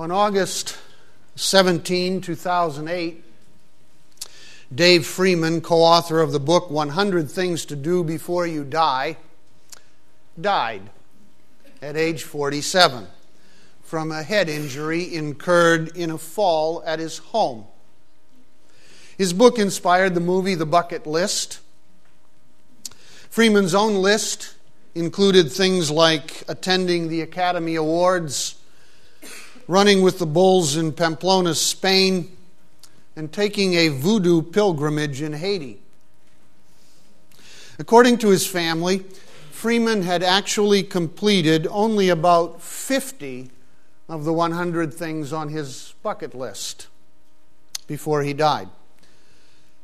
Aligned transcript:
On 0.00 0.10
August 0.10 0.78
17, 1.36 2.22
2008, 2.22 3.22
Dave 4.74 5.04
Freeman, 5.04 5.60
co 5.60 5.82
author 5.82 6.22
of 6.22 6.32
the 6.32 6.40
book 6.40 6.70
100 6.70 7.30
Things 7.30 7.66
to 7.66 7.76
Do 7.76 8.02
Before 8.02 8.46
You 8.46 8.64
Die, 8.64 9.18
died 10.40 10.88
at 11.82 11.98
age 11.98 12.22
47 12.22 13.08
from 13.82 14.10
a 14.10 14.22
head 14.22 14.48
injury 14.48 15.14
incurred 15.14 15.94
in 15.94 16.10
a 16.10 16.16
fall 16.16 16.82
at 16.86 16.98
his 16.98 17.18
home. 17.18 17.66
His 19.18 19.34
book 19.34 19.58
inspired 19.58 20.14
the 20.14 20.20
movie 20.20 20.54
The 20.54 20.64
Bucket 20.64 21.06
List. 21.06 21.60
Freeman's 23.28 23.74
own 23.74 23.96
list 23.96 24.54
included 24.94 25.52
things 25.52 25.90
like 25.90 26.42
attending 26.48 27.08
the 27.08 27.20
Academy 27.20 27.74
Awards, 27.74 28.56
running 29.70 30.02
with 30.02 30.18
the 30.18 30.26
Bulls 30.26 30.76
in 30.76 30.92
Pamplona, 30.92 31.54
Spain, 31.54 32.36
and 33.14 33.32
taking 33.32 33.74
a 33.74 33.86
voodoo 33.86 34.42
pilgrimage 34.42 35.22
in 35.22 35.32
Haiti. 35.32 35.80
According 37.78 38.18
to 38.18 38.30
his 38.30 38.44
family, 38.44 39.04
Freeman 39.52 40.02
had 40.02 40.24
actually 40.24 40.82
completed 40.82 41.68
only 41.70 42.08
about 42.08 42.60
50 42.60 43.52
of 44.08 44.24
the 44.24 44.32
100 44.32 44.92
things 44.92 45.32
on 45.32 45.50
his 45.50 45.94
bucket 46.02 46.34
list 46.34 46.88
before 47.86 48.24
he 48.24 48.32
died. 48.32 48.68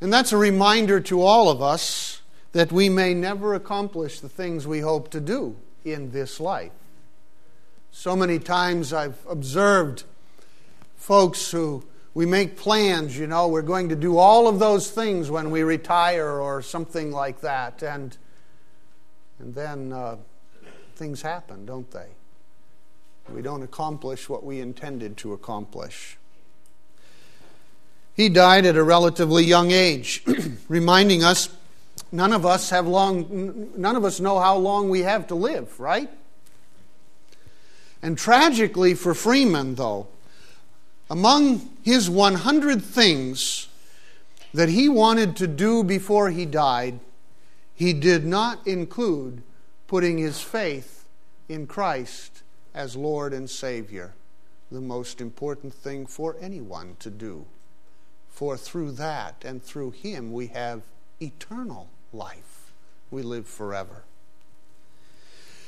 And 0.00 0.12
that's 0.12 0.32
a 0.32 0.37
reminder 0.37 0.98
to 1.02 1.23
all 1.23 1.48
of 1.48 1.62
us 1.62 2.23
that 2.50 2.73
we 2.73 2.88
may 2.88 3.14
never 3.14 3.54
accomplish 3.54 4.18
the 4.18 4.28
things 4.28 4.66
we 4.66 4.80
hope 4.80 5.12
to 5.12 5.20
do 5.20 5.54
in 5.84 6.10
this 6.10 6.40
life. 6.40 6.73
So 7.98 8.14
many 8.14 8.38
times 8.38 8.92
I've 8.92 9.16
observed 9.26 10.04
folks 10.96 11.50
who 11.50 11.82
we 12.12 12.26
make 12.26 12.54
plans, 12.54 13.16
you 13.16 13.26
know, 13.26 13.48
we're 13.48 13.62
going 13.62 13.88
to 13.88 13.96
do 13.96 14.18
all 14.18 14.48
of 14.48 14.58
those 14.58 14.90
things 14.90 15.30
when 15.30 15.50
we 15.50 15.62
retire 15.62 16.38
or 16.38 16.60
something 16.60 17.10
like 17.10 17.40
that. 17.40 17.82
And, 17.82 18.14
and 19.38 19.54
then 19.54 19.94
uh, 19.94 20.16
things 20.94 21.22
happen, 21.22 21.64
don't 21.64 21.90
they? 21.90 22.08
We 23.32 23.40
don't 23.40 23.62
accomplish 23.62 24.28
what 24.28 24.44
we 24.44 24.60
intended 24.60 25.16
to 25.16 25.32
accomplish. 25.32 26.18
He 28.14 28.28
died 28.28 28.66
at 28.66 28.76
a 28.76 28.84
relatively 28.84 29.42
young 29.42 29.70
age, 29.70 30.22
reminding 30.68 31.24
us 31.24 31.48
none 32.12 32.34
of 32.34 32.44
us 32.44 32.68
have 32.68 32.86
long 32.86 33.72
none 33.74 33.96
of 33.96 34.04
us 34.04 34.20
know 34.20 34.38
how 34.38 34.58
long 34.58 34.90
we 34.90 35.00
have 35.00 35.26
to 35.28 35.34
live, 35.34 35.80
right? 35.80 36.10
And 38.07 38.16
tragically 38.16 38.95
for 38.95 39.15
Freeman 39.15 39.74
though, 39.74 40.07
among 41.10 41.71
his 41.82 42.09
100 42.09 42.80
things 42.80 43.66
that 44.54 44.68
he 44.68 44.88
wanted 44.88 45.35
to 45.38 45.48
do 45.48 45.82
before 45.82 46.30
he 46.30 46.46
died, 46.46 47.01
he 47.74 47.93
did 47.93 48.24
not 48.24 48.65
include 48.65 49.43
putting 49.88 50.18
his 50.18 50.40
faith 50.40 51.04
in 51.48 51.66
Christ 51.66 52.45
as 52.73 52.95
Lord 52.95 53.32
and 53.32 53.51
Savior, 53.51 54.15
the 54.70 54.80
most 54.80 55.20
important 55.20 55.74
thing 55.74 56.07
for 56.07 56.37
anyone 56.41 56.95
to 57.01 57.10
do. 57.10 57.45
For 58.29 58.57
through 58.57 58.93
that 58.93 59.43
and 59.45 59.60
through 59.60 59.91
him 59.91 60.32
we 60.32 60.46
have 60.46 60.82
eternal 61.20 61.88
life. 62.13 62.70
We 63.10 63.23
live 63.23 63.48
forever. 63.48 64.04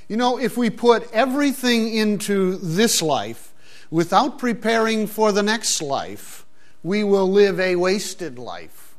You 0.08 0.16
know, 0.16 0.38
if 0.38 0.56
we 0.56 0.70
put 0.70 1.10
everything 1.12 1.94
into 1.94 2.56
this 2.56 3.02
life, 3.02 3.52
without 3.90 4.38
preparing 4.38 5.06
for 5.06 5.32
the 5.32 5.42
next 5.42 5.82
life, 5.82 6.46
we 6.82 7.04
will 7.04 7.30
live 7.30 7.60
a 7.60 7.76
wasted 7.76 8.38
life. 8.38 8.96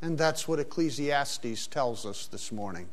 And 0.00 0.16
that's 0.16 0.48
what 0.48 0.58
Ecclesiastes 0.58 1.66
tells 1.66 2.06
us 2.06 2.26
this 2.26 2.50
morning. 2.50 2.88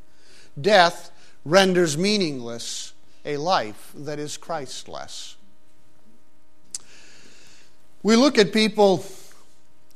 Death 0.60 1.12
renders 1.46 1.98
meaningless 1.98 2.94
a 3.26 3.38
life 3.38 3.92
that 3.96 4.20
is 4.20 4.36
Christless. 4.36 5.38
We 8.04 8.16
look 8.16 8.38
at 8.38 8.54
people 8.54 9.06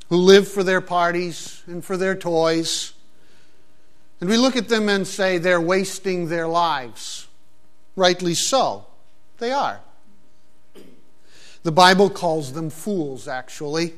who 0.10 0.18
live 0.18 0.48
for 0.48 0.64
their 0.64 0.82
parties 0.82 1.62
and 1.68 1.84
for 1.84 1.98
their 1.98 2.16
toys, 2.16 2.93
and 4.24 4.30
we 4.30 4.38
look 4.38 4.56
at 4.56 4.70
them 4.70 4.88
and 4.88 5.06
say 5.06 5.38
they're 5.38 5.60
wasting 5.60 6.30
their 6.30 6.48
lives. 6.48 7.28
Rightly 7.98 8.36
so. 8.36 8.86
They 9.38 9.52
are. 9.52 9.82
The 11.64 11.74
Bible 11.74 12.10
calls 12.10 12.54
them 12.54 12.70
fools, 12.70 13.28
actually, 13.28 13.96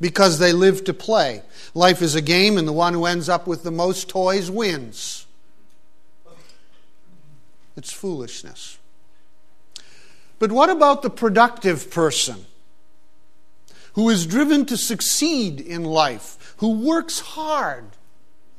because 0.00 0.38
they 0.38 0.52
live 0.52 0.84
to 0.84 0.94
play. 0.94 1.42
Life 1.74 2.00
is 2.00 2.14
a 2.14 2.22
game, 2.22 2.58
and 2.58 2.68
the 2.68 2.72
one 2.72 2.94
who 2.94 3.06
ends 3.06 3.28
up 3.28 3.48
with 3.48 3.64
the 3.64 3.72
most 3.72 4.08
toys 4.08 4.52
wins. 4.52 5.26
It's 7.76 7.92
foolishness. 7.92 8.78
But 10.38 10.52
what 10.52 10.70
about 10.70 11.02
the 11.02 11.10
productive 11.10 11.90
person 11.90 12.46
who 13.94 14.10
is 14.10 14.28
driven 14.28 14.64
to 14.66 14.76
succeed 14.76 15.60
in 15.60 15.82
life, 15.82 16.54
who 16.58 16.86
works 16.86 17.18
hard 17.18 17.86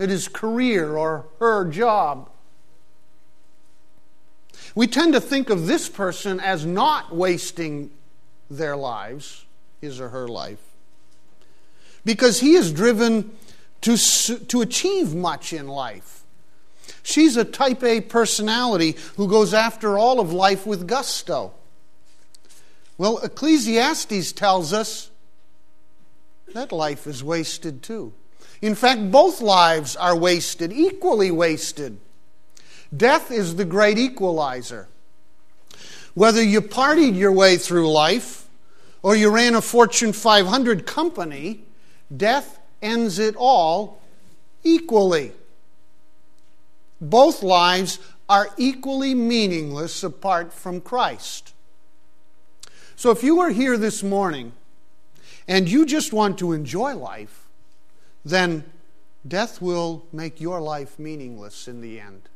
at 0.01 0.09
his 0.09 0.27
career 0.27 0.97
or 0.97 1.25
her 1.39 1.65
job? 1.65 2.29
We 4.73 4.87
tend 4.87 5.13
to 5.13 5.21
think 5.21 5.49
of 5.49 5.67
this 5.67 5.87
person 5.89 6.39
as 6.39 6.65
not 6.65 7.15
wasting 7.15 7.91
their 8.49 8.75
lives, 8.75 9.45
his 9.79 9.99
or 9.99 10.09
her 10.09 10.27
life, 10.27 10.59
because 12.03 12.39
he 12.39 12.53
is 12.55 12.71
driven 12.71 13.31
to, 13.81 13.97
to 13.97 14.61
achieve 14.61 15.13
much 15.13 15.53
in 15.53 15.67
life. 15.67 16.23
She's 17.03 17.37
a 17.37 17.45
type 17.45 17.83
A 17.83 18.01
personality 18.01 18.95
who 19.17 19.27
goes 19.27 19.53
after 19.53 19.97
all 19.97 20.19
of 20.19 20.31
life 20.31 20.65
with 20.65 20.87
gusto. 20.87 21.53
Well, 22.97 23.17
Ecclesiastes 23.19 24.31
tells 24.33 24.73
us 24.73 25.09
that 26.53 26.71
life 26.71 27.07
is 27.07 27.23
wasted 27.23 27.81
too. 27.81 28.13
In 28.61 28.75
fact, 28.75 29.09
both 29.09 29.41
lives 29.41 29.95
are 29.95 30.15
wasted, 30.15 30.71
equally 30.71 31.31
wasted. 31.31 31.99
Death 32.95 33.31
is 33.31 33.55
the 33.55 33.65
great 33.65 33.97
equalizer. 33.97 34.87
Whether 36.13 36.43
you 36.43 36.61
partied 36.61 37.15
your 37.15 37.31
way 37.31 37.57
through 37.57 37.91
life 37.91 38.47
or 39.01 39.15
you 39.15 39.29
ran 39.29 39.55
a 39.55 39.61
Fortune 39.61 40.13
500 40.13 40.85
company, 40.85 41.63
death 42.15 42.59
ends 42.81 43.17
it 43.17 43.35
all 43.35 44.01
equally. 44.63 45.31
Both 46.99 47.41
lives 47.41 47.97
are 48.29 48.49
equally 48.57 49.15
meaningless 49.15 50.03
apart 50.03 50.53
from 50.53 50.81
Christ. 50.81 51.53
So 52.95 53.09
if 53.09 53.23
you 53.23 53.39
are 53.39 53.49
here 53.49 53.77
this 53.77 54.03
morning 54.03 54.51
and 55.47 55.67
you 55.67 55.85
just 55.85 56.13
want 56.13 56.37
to 56.39 56.53
enjoy 56.53 56.93
life, 56.95 57.40
then 58.23 58.63
death 59.27 59.61
will 59.61 60.05
make 60.11 60.41
your 60.41 60.61
life 60.61 60.97
meaningless 60.99 61.67
in 61.67 61.81
the 61.81 61.99
end. 61.99 62.29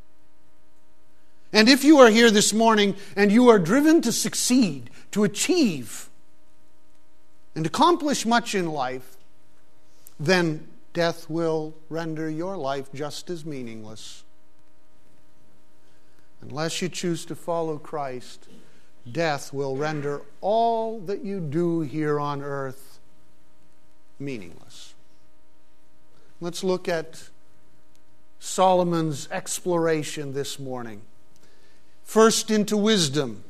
And 1.54 1.70
if 1.70 1.84
you 1.84 2.00
are 2.00 2.10
here 2.10 2.32
this 2.32 2.54
morning 2.54 2.96
and 3.16 3.32
you 3.32 3.48
are 3.50 3.60
driven 3.60 4.02
to 4.02 4.12
succeed, 4.12 4.90
to 5.12 5.24
achieve, 5.24 6.10
and 7.56 7.66
accomplish 7.66 8.26
much 8.26 8.54
in 8.54 8.68
life, 8.68 9.16
then 10.20 10.68
death 10.94 11.30
will 11.30 11.74
render 11.90 12.30
your 12.30 12.58
life 12.58 12.92
just 12.94 13.30
as 13.30 13.46
meaningless. 13.46 14.24
Unless 16.42 16.82
you 16.82 16.90
choose 16.90 17.26
to 17.26 17.36
follow 17.36 17.78
Christ, 17.78 18.48
death 19.10 19.54
will 19.54 19.78
render 19.78 20.22
all 20.42 21.00
that 21.02 21.24
you 21.24 21.40
do 21.40 21.82
here 21.82 22.20
on 22.20 22.42
earth 22.42 23.00
meaningless. 24.20 24.95
Let's 26.42 26.64
look 26.64 26.90
at 26.90 27.30
Solomon's 28.40 29.28
exploration 29.32 30.34
this 30.34 30.60
morning. 30.60 31.02
First, 32.04 32.52
into 32.52 32.76
wisdom. 32.76 33.44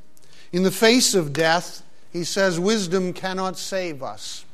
In 0.52 0.64
the 0.64 0.72
face 0.72 1.14
of 1.16 1.34
death, 1.34 1.82
he 2.14 2.24
says, 2.24 2.60
Wisdom 2.60 3.12
cannot 3.12 3.58
save 3.58 4.04
us. 4.04 4.46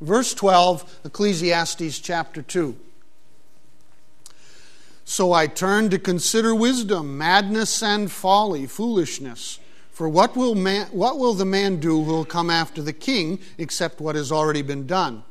Verse 0.00 0.32
12, 0.32 1.00
Ecclesiastes 1.04 1.98
chapter 1.98 2.40
2. 2.40 2.76
So 5.04 5.32
I 5.32 5.48
turn 5.48 5.90
to 5.90 5.98
consider 5.98 6.54
wisdom, 6.54 7.18
madness 7.18 7.82
and 7.82 8.10
folly, 8.10 8.66
foolishness. 8.66 9.58
For 9.90 10.08
what 10.08 10.36
will, 10.36 10.54
man, 10.54 10.86
what 10.92 11.18
will 11.18 11.34
the 11.34 11.44
man 11.44 11.80
do 11.80 12.04
who 12.04 12.12
will 12.12 12.24
come 12.24 12.48
after 12.48 12.80
the 12.80 12.92
king 12.92 13.40
except 13.58 14.00
what 14.00 14.14
has 14.14 14.30
already 14.30 14.62
been 14.62 14.86
done? 14.86 15.24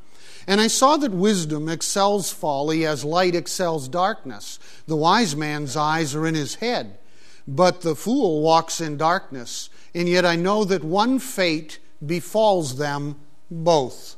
And 0.49 0.59
I 0.59 0.67
saw 0.67 0.97
that 0.97 1.11
wisdom 1.11 1.69
excels 1.69 2.33
folly 2.33 2.85
as 2.85 3.05
light 3.05 3.35
excels 3.35 3.87
darkness. 3.87 4.59
The 4.85 4.97
wise 4.97 5.33
man's 5.35 5.77
eyes 5.77 6.13
are 6.13 6.27
in 6.27 6.35
his 6.35 6.55
head, 6.55 6.97
but 7.47 7.81
the 7.81 7.95
fool 7.95 8.41
walks 8.41 8.81
in 8.81 8.97
darkness 8.97 9.69
and 9.93 10.07
yet 10.07 10.25
I 10.25 10.35
know 10.35 10.63
that 10.65 10.83
one 10.83 11.19
fate 11.19 11.79
befalls 12.05 12.77
them 12.77 13.15
both. 13.49 14.15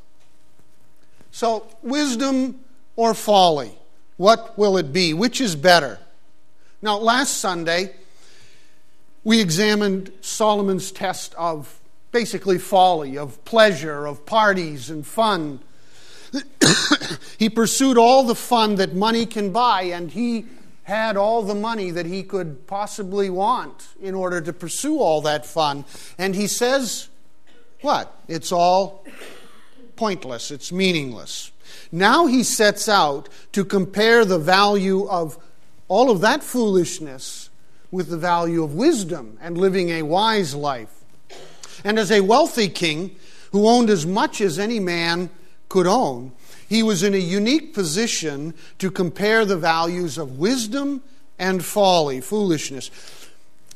So, 1.31 1.67
wisdom 1.81 2.59
or 2.95 3.13
folly? 3.13 3.77
What 4.17 4.57
will 4.57 4.77
it 4.77 4.91
be? 4.91 5.13
Which 5.13 5.39
is 5.39 5.55
better? 5.55 5.99
Now, 6.81 6.97
last 6.97 7.37
Sunday, 7.37 7.95
we 9.23 9.39
examined 9.39 10.11
Solomon's 10.21 10.91
test 10.91 11.33
of 11.35 11.79
basically 12.11 12.57
folly, 12.57 13.17
of 13.17 13.43
pleasure, 13.45 14.05
of 14.05 14.25
parties 14.25 14.89
and 14.89 15.07
fun. 15.07 15.59
he 17.39 17.49
pursued 17.49 17.97
all 17.97 18.23
the 18.23 18.35
fun 18.35 18.75
that 18.75 18.93
money 18.93 19.25
can 19.25 19.51
buy, 19.51 19.83
and 19.83 20.11
he 20.11 20.45
had 20.83 21.15
all 21.17 21.43
the 21.43 21.55
money 21.55 21.91
that 21.91 22.05
he 22.05 22.23
could 22.23 22.65
possibly 22.67 23.29
want 23.29 23.89
in 24.01 24.15
order 24.15 24.41
to 24.41 24.53
pursue 24.53 24.99
all 24.99 25.21
that 25.21 25.45
fun. 25.45 25.85
And 26.17 26.35
he 26.35 26.47
says, 26.47 27.09
What? 27.81 28.13
It's 28.27 28.51
all 28.51 29.05
pointless, 29.95 30.51
it's 30.51 30.71
meaningless. 30.71 31.51
Now 31.91 32.25
he 32.25 32.43
sets 32.43 32.89
out 32.89 33.29
to 33.51 33.63
compare 33.63 34.25
the 34.25 34.39
value 34.39 35.07
of 35.07 35.37
all 35.87 36.09
of 36.09 36.21
that 36.21 36.43
foolishness 36.43 37.49
with 37.91 38.09
the 38.09 38.17
value 38.17 38.63
of 38.63 38.73
wisdom 38.73 39.37
and 39.41 39.57
living 39.57 39.89
a 39.89 40.01
wise 40.01 40.55
life. 40.55 41.03
And 41.83 41.99
as 41.99 42.11
a 42.11 42.21
wealthy 42.21 42.69
king 42.69 43.15
who 43.51 43.67
owned 43.67 43.89
as 43.89 44.05
much 44.05 44.41
as 44.41 44.57
any 44.57 44.79
man 44.79 45.29
could 45.71 45.87
own, 45.87 46.33
he 46.67 46.83
was 46.83 47.01
in 47.01 47.13
a 47.13 47.17
unique 47.17 47.73
position 47.73 48.53
to 48.77 48.91
compare 48.91 49.45
the 49.45 49.55
values 49.55 50.17
of 50.17 50.37
wisdom 50.37 51.01
and 51.39 51.63
folly, 51.63 52.19
foolishness. 52.19 52.91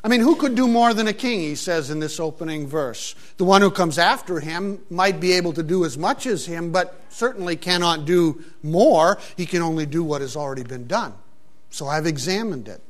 I 0.04 0.10
mean, 0.10 0.20
who 0.20 0.36
could 0.36 0.56
do 0.56 0.68
more 0.68 0.94
than 0.94 1.08
a 1.08 1.14
king, 1.14 1.40
he 1.40 1.56
says 1.56 1.90
in 1.90 2.02
this 2.02 2.20
opening 2.20 2.68
verse? 2.68 3.16
The 3.38 3.46
one 3.46 3.62
who 3.62 3.72
comes 3.72 3.98
after 3.98 4.42
him 4.42 4.84
might 4.90 5.22
be 5.22 5.32
able 5.32 5.54
to 5.54 5.64
do 5.64 5.86
as 5.86 5.98
much 5.98 6.26
as 6.26 6.46
him, 6.46 6.74
but 6.74 7.00
certainly 7.08 7.56
cannot 7.56 8.04
do 8.04 8.44
more. 8.62 9.18
He 9.38 9.46
can 9.46 9.62
only 9.62 9.86
do 9.86 10.04
what 10.04 10.20
has 10.20 10.36
already 10.36 10.64
been 10.64 10.86
done. 10.86 11.14
So 11.70 11.88
I've 11.88 12.06
examined 12.06 12.68
it. 12.68 12.82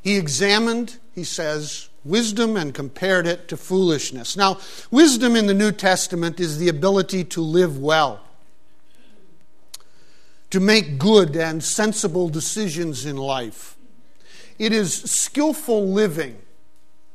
He 0.00 0.16
examined, 0.16 0.96
he 1.12 1.24
says, 1.24 1.87
wisdom 2.04 2.56
and 2.56 2.74
compared 2.74 3.26
it 3.26 3.48
to 3.48 3.56
foolishness. 3.56 4.36
Now, 4.36 4.58
wisdom 4.90 5.36
in 5.36 5.46
the 5.46 5.54
New 5.54 5.72
Testament 5.72 6.40
is 6.40 6.58
the 6.58 6.68
ability 6.68 7.24
to 7.24 7.40
live 7.40 7.78
well 7.78 8.20
to 10.50 10.60
make 10.60 10.98
good 10.98 11.36
and 11.36 11.62
sensible 11.62 12.28
decisions 12.28 13.04
in 13.04 13.16
life. 13.16 13.76
It 14.58 14.72
is 14.72 14.94
skillful 14.94 15.88
living, 15.88 16.38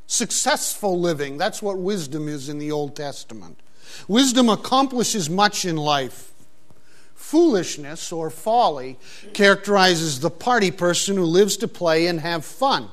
successful 0.07 0.99
living. 0.99 1.37
That's 1.37 1.61
what 1.61 1.77
wisdom 1.77 2.27
is 2.27 2.47
in 2.47 2.59
the 2.59 2.71
Old 2.71 2.95
Testament. 2.95 3.59
Wisdom 4.07 4.49
accomplishes 4.49 5.29
much 5.29 5.65
in 5.65 5.77
life. 5.77 6.31
Foolishness 7.15 8.11
or 8.11 8.29
folly 8.29 8.97
characterizes 9.33 10.19
the 10.19 10.29
party 10.29 10.71
person 10.71 11.15
who 11.15 11.25
lives 11.25 11.57
to 11.57 11.67
play 11.67 12.07
and 12.07 12.19
have 12.19 12.45
fun. 12.45 12.89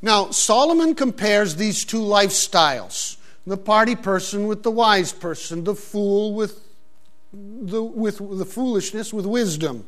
Now, 0.00 0.30
Solomon 0.30 0.94
compares 0.94 1.56
these 1.56 1.84
two 1.84 2.00
lifestyles 2.00 3.16
the 3.46 3.56
party 3.56 3.96
person 3.96 4.46
with 4.46 4.62
the 4.62 4.70
wise 4.70 5.10
person, 5.10 5.64
the 5.64 5.74
fool 5.74 6.34
with 6.34 6.60
the, 7.32 7.82
with 7.82 8.18
the 8.18 8.44
foolishness 8.44 9.12
with 9.12 9.26
wisdom. 9.26 9.86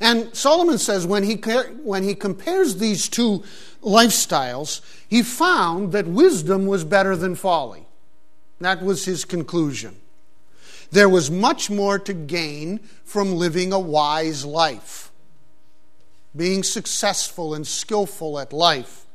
And 0.00 0.34
Solomon 0.34 0.78
says 0.78 1.06
when 1.06 1.22
he, 1.22 1.36
when 1.82 2.04
he 2.04 2.14
compares 2.14 2.76
these 2.76 3.08
two 3.08 3.42
lifestyles, 3.82 4.80
he 5.08 5.22
found 5.22 5.92
that 5.92 6.06
wisdom 6.06 6.66
was 6.66 6.84
better 6.84 7.16
than 7.16 7.34
folly. 7.34 7.86
That 8.60 8.82
was 8.82 9.04
his 9.04 9.24
conclusion. 9.24 9.96
There 10.90 11.08
was 11.08 11.30
much 11.30 11.70
more 11.70 11.98
to 12.00 12.14
gain 12.14 12.80
from 13.04 13.34
living 13.34 13.72
a 13.72 13.78
wise 13.78 14.44
life, 14.44 15.07
being 16.36 16.62
successful 16.62 17.54
and 17.54 17.66
skillful 17.66 18.38
at 18.38 18.52
life. 18.52 19.06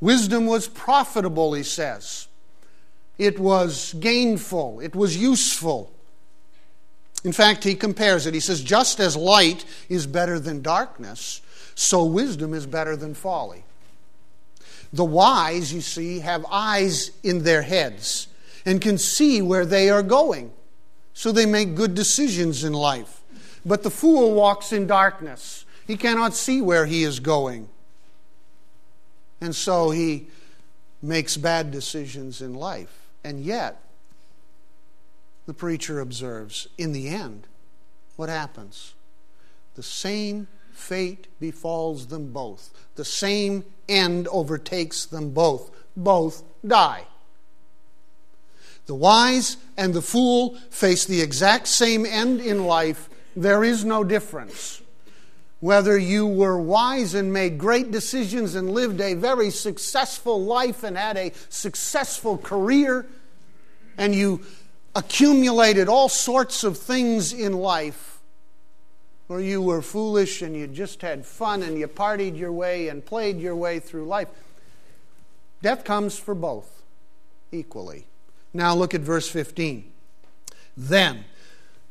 Wisdom 0.00 0.46
was 0.46 0.68
profitable, 0.68 1.54
he 1.54 1.62
says. 1.62 2.28
It 3.18 3.38
was 3.38 3.94
gainful, 3.94 4.80
it 4.80 4.94
was 4.94 5.16
useful. 5.16 5.92
In 7.24 7.32
fact, 7.32 7.64
he 7.64 7.74
compares 7.74 8.26
it. 8.26 8.34
He 8.34 8.40
says, 8.40 8.62
just 8.62 9.00
as 9.00 9.16
light 9.16 9.64
is 9.88 10.06
better 10.06 10.38
than 10.38 10.62
darkness, 10.62 11.40
so 11.74 12.04
wisdom 12.04 12.54
is 12.54 12.66
better 12.66 12.94
than 12.94 13.14
folly. 13.14 13.64
The 14.92 15.04
wise, 15.04 15.72
you 15.72 15.80
see, 15.80 16.20
have 16.20 16.46
eyes 16.50 17.10
in 17.22 17.42
their 17.42 17.62
heads 17.62 18.28
and 18.64 18.80
can 18.80 18.98
see 18.98 19.42
where 19.42 19.66
they 19.66 19.90
are 19.90 20.02
going, 20.02 20.52
so 21.14 21.32
they 21.32 21.46
make 21.46 21.74
good 21.74 21.94
decisions 21.94 22.62
in 22.62 22.72
life. 22.72 23.22
But 23.66 23.82
the 23.82 23.90
fool 23.90 24.32
walks 24.32 24.72
in 24.72 24.86
darkness, 24.86 25.64
he 25.88 25.96
cannot 25.96 26.34
see 26.34 26.62
where 26.62 26.86
he 26.86 27.02
is 27.02 27.18
going. 27.18 27.68
And 29.40 29.54
so 29.54 29.90
he 29.90 30.28
makes 31.02 31.36
bad 31.36 31.72
decisions 31.72 32.40
in 32.40 32.54
life. 32.54 33.08
And 33.24 33.42
yet, 33.44 33.82
the 35.46 35.52
preacher 35.52 35.98
observes, 35.98 36.68
in 36.78 36.92
the 36.92 37.08
end, 37.08 37.48
what 38.14 38.28
happens? 38.28 38.94
The 39.74 39.82
same 39.82 40.46
fate 40.72 41.26
befalls 41.40 42.06
them 42.06 42.32
both. 42.32 42.70
The 42.94 43.04
same 43.04 43.64
end 43.88 44.28
overtakes 44.28 45.04
them 45.04 45.30
both. 45.30 45.70
Both 45.96 46.44
die. 46.64 47.04
The 48.86 48.94
wise 48.94 49.56
and 49.76 49.92
the 49.92 50.02
fool 50.02 50.56
face 50.70 51.04
the 51.04 51.20
exact 51.20 51.66
same 51.66 52.06
end 52.06 52.40
in 52.40 52.64
life. 52.64 53.08
There 53.36 53.62
is 53.62 53.84
no 53.84 54.02
difference. 54.02 54.80
Whether 55.60 55.98
you 55.98 56.26
were 56.26 56.58
wise 56.58 57.14
and 57.14 57.32
made 57.32 57.58
great 57.58 57.90
decisions 57.90 58.54
and 58.54 58.70
lived 58.70 59.00
a 59.00 59.14
very 59.14 59.50
successful 59.50 60.42
life 60.42 60.82
and 60.82 60.96
had 60.96 61.16
a 61.16 61.32
successful 61.50 62.38
career, 62.38 63.06
and 63.98 64.14
you 64.14 64.42
accumulated 64.94 65.88
all 65.88 66.08
sorts 66.08 66.64
of 66.64 66.78
things 66.78 67.32
in 67.32 67.52
life, 67.52 68.18
or 69.28 69.40
you 69.40 69.60
were 69.60 69.82
foolish 69.82 70.40
and 70.40 70.56
you 70.56 70.66
just 70.66 71.02
had 71.02 71.26
fun 71.26 71.62
and 71.62 71.78
you 71.78 71.88
partied 71.88 72.38
your 72.38 72.52
way 72.52 72.88
and 72.88 73.04
played 73.04 73.38
your 73.38 73.56
way 73.56 73.78
through 73.78 74.06
life, 74.06 74.28
death 75.62 75.84
comes 75.84 76.18
for 76.18 76.34
both 76.34 76.82
equally. 77.52 78.06
Now 78.54 78.74
look 78.74 78.94
at 78.94 79.00
verse 79.02 79.28
15. 79.28 79.90
Then, 80.76 81.24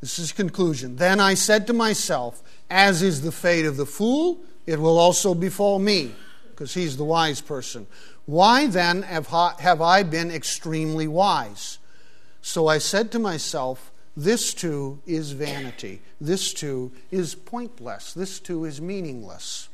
this 0.06 0.20
is 0.20 0.32
conclusion. 0.32 0.98
Then 0.98 1.20
I 1.20 1.34
said 1.34 1.66
to 1.66 1.74
myself, 1.74 2.44
as 2.70 3.02
is 3.02 3.24
the 3.24 3.32
fate 3.32 3.66
of 3.66 3.76
the 3.76 3.88
fool, 3.88 4.38
it 4.68 4.80
will 4.80 5.00
also 5.00 5.34
befall 5.34 5.80
me, 5.80 6.14
because 6.52 6.76
he's 6.76 6.96
the 6.96 7.04
wise 7.04 7.42
person. 7.42 7.88
Why 8.28 8.68
then 8.68 9.02
have 9.02 9.34
I 9.34 10.04
been 10.04 10.30
extremely 10.30 11.08
wise? 11.08 11.80
So 12.44 12.68
I 12.68 12.78
said 12.78 13.12
to 13.14 13.20
myself, 13.20 13.92
this 14.16 14.54
too 14.54 15.02
is 15.08 15.32
vanity. 15.32 16.04
This 16.22 16.54
too 16.54 16.92
is 17.10 17.34
pointless. 17.34 18.14
This 18.14 18.40
too 18.40 18.64
is 18.64 18.80
meaningless. 18.80 19.70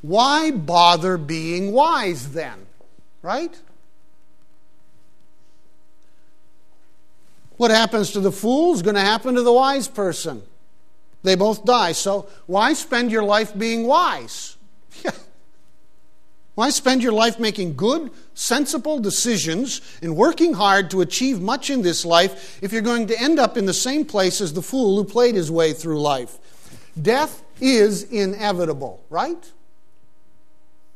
Why 0.00 0.52
bother 0.52 1.18
being 1.18 1.72
wise 1.72 2.34
then? 2.34 2.66
Right? 3.20 3.60
What 7.56 7.70
happens 7.70 8.12
to 8.12 8.20
the 8.20 8.32
fool 8.32 8.74
is 8.74 8.82
going 8.82 8.96
to 8.96 9.00
happen 9.00 9.34
to 9.34 9.42
the 9.42 9.52
wise 9.52 9.88
person. 9.88 10.42
They 11.22 11.34
both 11.34 11.64
die. 11.64 11.92
So 11.92 12.28
why 12.46 12.74
spend 12.74 13.10
your 13.10 13.24
life 13.24 13.56
being 13.56 13.86
wise? 13.86 14.56
Why 16.56 16.70
spend 16.70 17.02
your 17.02 17.12
life 17.12 17.38
making 17.38 17.76
good, 17.76 18.10
sensible 18.32 18.98
decisions 18.98 19.82
and 20.00 20.16
working 20.16 20.54
hard 20.54 20.90
to 20.90 21.02
achieve 21.02 21.38
much 21.38 21.68
in 21.68 21.82
this 21.82 22.06
life 22.06 22.58
if 22.62 22.72
you're 22.72 22.80
going 22.80 23.08
to 23.08 23.20
end 23.20 23.38
up 23.38 23.58
in 23.58 23.66
the 23.66 23.74
same 23.74 24.06
place 24.06 24.40
as 24.40 24.54
the 24.54 24.62
fool 24.62 24.96
who 24.96 25.04
played 25.04 25.34
his 25.34 25.50
way 25.50 25.74
through 25.74 26.00
life? 26.00 26.38
Death 27.00 27.42
is 27.60 28.04
inevitable, 28.04 29.04
right? 29.10 29.52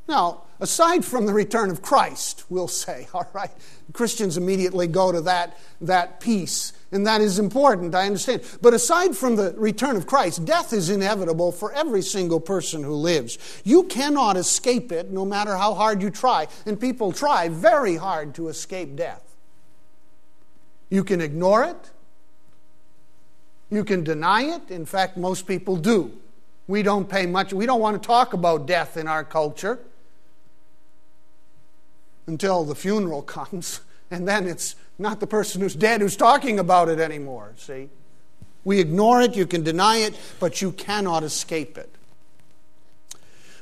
Now, 0.09 0.45
aside 0.61 1.05
from 1.05 1.27
the 1.27 1.33
return 1.33 1.71
of 1.71 1.83
Christ, 1.83 2.45
we'll 2.49 2.69
say, 2.69 3.09
all 3.15 3.29
right, 3.33 3.51
Christians 3.93 4.37
immediately 4.37 4.87
go 4.87 5.13
to 5.13 5.21
that, 5.23 5.59
that 5.81 6.21
piece 6.21 6.73
and 6.93 7.07
that 7.07 7.21
is 7.21 7.39
important, 7.39 7.95
I 7.95 8.07
understand. 8.07 8.43
But 8.61 8.75
aside 8.75 9.17
from 9.17 9.37
the 9.37 9.55
return 9.57 9.97
of 9.97 10.07
Christ, 10.07 10.45
death 10.45 10.73
is 10.73 10.91
inevitable 10.91 11.53
for 11.53 11.73
every 11.73 12.03
single 12.03 12.41
person 12.41 12.83
who 12.83 12.95
lives. 12.95 13.39
You 13.65 13.85
cannot 13.85 14.37
escape 14.37 14.91
it 14.91 15.11
no 15.11 15.25
matter 15.25 15.57
how 15.57 15.75
hard 15.75 16.03
you 16.03 16.11
try, 16.11 16.49
and 16.67 16.81
people 16.81 17.13
try 17.13 17.49
very 17.49 17.97
hard 17.97 18.35
to 18.37 18.49
escape 18.49 18.97
death. 18.97 19.23
You 20.89 21.05
can 21.05 21.21
ignore 21.21 21.63
it, 21.65 21.91
you 23.71 23.85
can 23.85 24.03
deny 24.03 24.43
it. 24.43 24.73
In 24.73 24.85
fact, 24.85 25.17
most 25.17 25.47
people 25.47 25.77
do. 25.77 26.11
We 26.67 26.83
don't 26.83 27.09
pay 27.09 27.27
much, 27.27 27.53
we 27.53 27.67
don't 27.67 27.81
want 27.81 28.03
to 28.03 28.05
talk 28.05 28.33
about 28.33 28.67
death 28.67 28.97
in 28.97 29.07
our 29.07 29.23
culture. 29.23 29.79
Until 32.31 32.65
the 32.65 32.75
funeral 32.75 33.23
comes, 33.37 33.81
and 34.11 34.27
then 34.27 34.47
it's 34.47 34.77
not 34.99 35.21
the 35.21 35.27
person 35.27 35.61
who's 35.61 35.75
dead 35.75 36.01
who's 36.01 36.17
talking 36.17 36.59
about 36.59 36.89
it 36.89 36.99
anymore, 36.99 37.53
see? 37.57 37.91
We 38.65 38.79
ignore 38.79 39.21
it, 39.23 39.37
you 39.37 39.47
can 39.47 39.63
deny 39.63 39.99
it, 39.99 40.15
but 40.39 40.63
you 40.63 40.73
cannot 40.73 41.23
escape 41.23 41.77
it. 41.77 41.95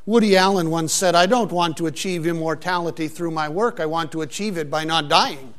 Woody 0.07 0.37
Allen 0.37 0.71
once 0.71 0.93
said, 0.93 1.15
I 1.15 1.27
don't 1.27 1.53
want 1.53 1.77
to 1.77 1.87
achieve 1.87 2.27
immortality 2.27 3.09
through 3.09 3.31
my 3.31 3.49
work, 3.49 3.79
I 3.81 3.87
want 3.87 4.11
to 4.13 4.23
achieve 4.23 4.57
it 4.59 4.71
by 4.71 4.85
not 4.85 5.09
dying. 5.09 5.55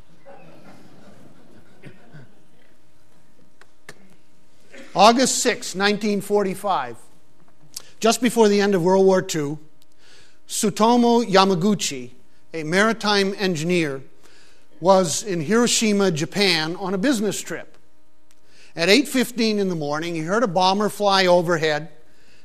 August 4.94 5.38
6, 5.38 5.76
1945, 5.76 6.96
just 8.00 8.20
before 8.20 8.48
the 8.48 8.60
end 8.60 8.74
of 8.74 8.82
World 8.82 9.06
War 9.06 9.20
II, 9.20 9.56
Tsutomu 10.48 11.24
Yamaguchi, 11.24 12.10
a 12.52 12.62
maritime 12.62 13.34
engineer, 13.38 14.02
was 14.80 15.22
in 15.22 15.42
Hiroshima, 15.42 16.10
Japan 16.10 16.74
on 16.76 16.94
a 16.94 16.98
business 16.98 17.40
trip. 17.40 17.76
At 18.74 18.88
8:15 18.88 19.58
in 19.58 19.68
the 19.68 19.74
morning, 19.74 20.14
he 20.14 20.22
heard 20.22 20.42
a 20.42 20.48
bomber 20.48 20.88
fly 20.88 21.26
overhead, 21.26 21.90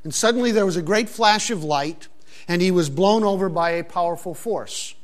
and 0.03 0.13
suddenly 0.13 0.51
there 0.51 0.65
was 0.65 0.75
a 0.75 0.81
great 0.81 1.07
flash 1.07 1.49
of 1.49 1.63
light, 1.63 2.07
and 2.47 2.61
he 2.61 2.71
was 2.71 2.89
blown 2.89 3.23
over 3.23 3.47
by 3.47 3.71
a 3.71 3.83
powerful 3.83 4.33
force. 4.33 4.95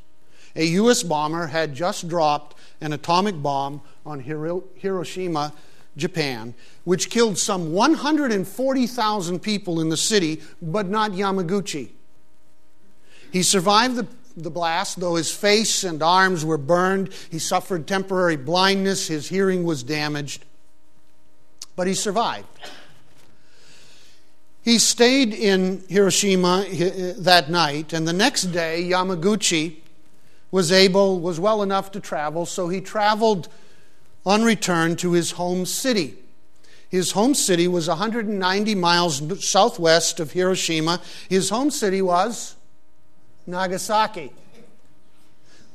A 0.56 0.66
US 0.66 1.04
bomber 1.04 1.48
had 1.48 1.74
just 1.74 2.08
dropped 2.10 2.56
an 2.82 2.92
atomic 2.92 3.42
bomb 3.42 3.82
on 4.06 4.20
Hiroshima, 4.20 5.54
Japan, 5.96 6.54
which 6.84 7.10
killed 7.10 7.38
some 7.38 7.72
140,000 7.72 9.40
people 9.40 9.80
in 9.80 9.90
the 9.90 9.98
city, 9.98 10.42
but 10.62 10.88
not 10.88 11.12
Yamaguchi. 11.12 11.90
He 13.32 13.44
survived 13.44 13.96
the, 13.96 14.08
the 14.36 14.50
blast, 14.50 15.00
though 15.00 15.16
his 15.16 15.32
face 15.32 15.84
and 15.84 16.02
arms 16.02 16.44
were 16.46 16.58
burned. 16.58 17.14
He 17.30 17.40
suffered 17.40 17.88
temporary 17.88 18.38
blindness, 18.38 19.08
his 19.08 19.30
hearing 19.30 19.64
was 19.64 19.84
damaged, 19.84 20.46
but 21.76 21.88
he 21.88 21.94
survived. 21.94 22.48
He 24.64 24.78
stayed 24.78 25.34
in 25.34 25.84
Hiroshima 25.90 26.66
uh, 26.68 27.14
that 27.18 27.50
night, 27.50 27.94
and 27.94 28.08
the 28.08 28.14
next 28.14 28.44
day, 28.44 28.84
Yamaguchi 28.84 29.78
was 30.52 30.72
able, 30.72 31.20
was 31.20 31.40
well 31.40 31.64
enough 31.64 31.92
to 31.94 32.00
travel, 32.00 32.46
so 32.46 32.70
he 32.70 32.82
traveled 32.82 33.48
on 34.26 34.44
return 34.44 34.96
to 34.98 35.14
his 35.14 35.32
home 35.32 35.66
city. 35.66 36.16
His 36.90 37.14
home 37.14 37.34
city 37.34 37.68
was 37.68 37.88
190 37.88 38.76
miles 38.76 39.48
southwest 39.50 40.20
of 40.20 40.34
Hiroshima. 40.34 41.02
His 41.30 41.50
home 41.50 41.72
city 41.72 42.02
was 42.02 42.56
Nagasaki. 43.48 44.32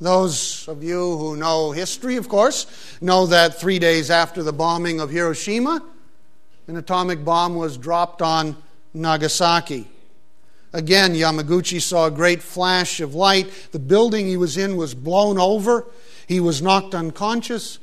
Those 0.00 0.68
of 0.68 0.82
you 0.82 1.16
who 1.16 1.37
know 1.37 1.73
history, 1.73 2.16
of 2.16 2.28
course, 2.28 2.66
know 3.00 3.26
that 3.26 3.58
three 3.58 3.78
days 3.78 4.11
after 4.11 4.42
the 4.42 4.52
bombing 4.52 5.00
of 5.00 5.11
Hiroshima, 5.11 5.82
an 6.66 6.76
atomic 6.76 7.25
bomb 7.25 7.54
was 7.54 7.78
dropped 7.78 8.20
on 8.20 8.56
Nagasaki. 8.92 9.88
Again, 10.73 11.14
Yamaguchi 11.14 11.80
saw 11.80 12.06
a 12.06 12.11
great 12.11 12.42
flash 12.42 13.00
of 13.00 13.14
light. 13.14 13.50
The 13.73 13.78
building 13.78 14.26
he 14.26 14.37
was 14.37 14.58
in 14.58 14.76
was 14.76 14.94
blown 14.94 15.38
over. 15.38 15.87
He 16.26 16.40
was 16.40 16.61
knocked 16.61 16.94
unconscious. 16.94 17.78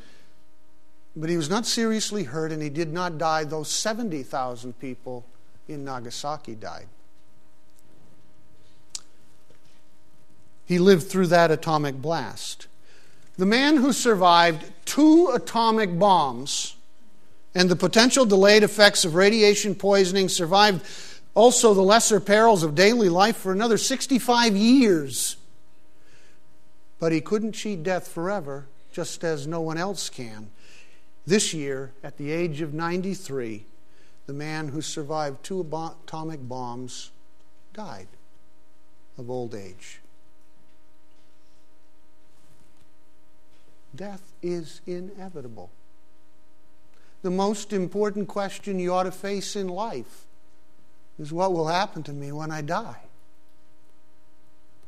But 1.16 1.30
he 1.30 1.38
was 1.38 1.50
not 1.50 1.66
seriously 1.66 2.24
hurt 2.24 2.52
and 2.52 2.62
he 2.62 2.70
did 2.70 2.92
not 2.94 3.18
die, 3.18 3.46
though 3.46 3.64
70,000 3.64 4.78
people 4.80 5.26
in 5.68 5.86
Nagasaki 5.86 6.56
died. 6.56 6.88
He 10.74 10.80
lived 10.80 11.04
through 11.04 11.28
that 11.28 11.52
atomic 11.52 12.02
blast. 12.02 12.66
The 13.38 13.46
man 13.46 13.78
who 13.78 13.94
survived 13.94 14.66
two 14.86 15.30
atomic 15.32 16.00
bombs 16.00 16.78
and 17.54 17.70
the 17.70 17.76
potential 17.76 18.26
delayed 18.26 18.64
effects 18.64 19.06
of 19.06 19.14
radiation 19.14 19.76
poisoning 19.76 20.30
survived 20.30 20.84
also 21.36 21.76
the 21.76 21.84
lesser 21.84 22.20
perils 22.20 22.64
of 22.64 22.74
daily 22.74 23.08
life 23.08 23.38
for 23.38 23.52
another 23.52 23.78
65 23.78 24.56
years. 24.56 25.36
But 26.98 27.12
he 27.12 27.22
couldn't 27.22 27.52
cheat 27.52 27.84
death 27.84 28.08
forever, 28.08 28.66
just 28.92 29.24
as 29.24 29.46
no 29.46 29.62
one 29.62 29.78
else 29.78 30.10
can. 30.10 30.50
This 31.28 31.54
year, 31.54 31.92
at 32.04 32.18
the 32.18 32.32
age 32.32 32.62
of 32.62 32.74
93, 32.74 33.64
the 34.26 34.34
man 34.34 34.70
who 34.70 34.82
survived 34.82 35.44
two 35.44 35.60
atomic 35.62 36.40
bombs 36.50 37.12
died 37.76 38.08
of 39.20 39.30
old 39.30 39.54
age. 39.54 40.00
Death 43.96 44.34
is 44.42 44.82
inevitable. 44.88 45.70
The 47.22 47.30
most 47.30 47.72
important 47.72 48.28
question 48.28 48.80
you 48.80 48.94
ought 48.94 49.04
to 49.04 49.12
face 49.12 49.56
in 49.56 49.68
life 49.68 50.26
is 51.20 51.32
what 51.32 51.54
will 51.54 51.68
happen 51.68 52.04
to 52.04 52.14
me 52.14 52.32
when 52.32 52.52
I 52.52 52.62
die? 52.62 53.02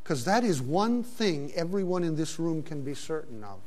Because 0.04 0.26
that 0.26 0.44
is 0.44 0.62
one 0.62 1.04
thing 1.04 1.52
everyone 1.56 2.04
in 2.04 2.16
this 2.16 2.40
room 2.40 2.62
can 2.62 2.84
be 2.84 2.94
certain 2.94 3.44
of 3.44 3.60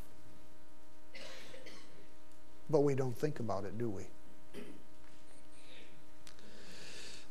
but 2.71 2.81
we 2.81 2.95
don't 2.95 3.17
think 3.17 3.41
about 3.41 3.65
it, 3.65 3.79
do 3.79 3.89
we? 3.89 4.03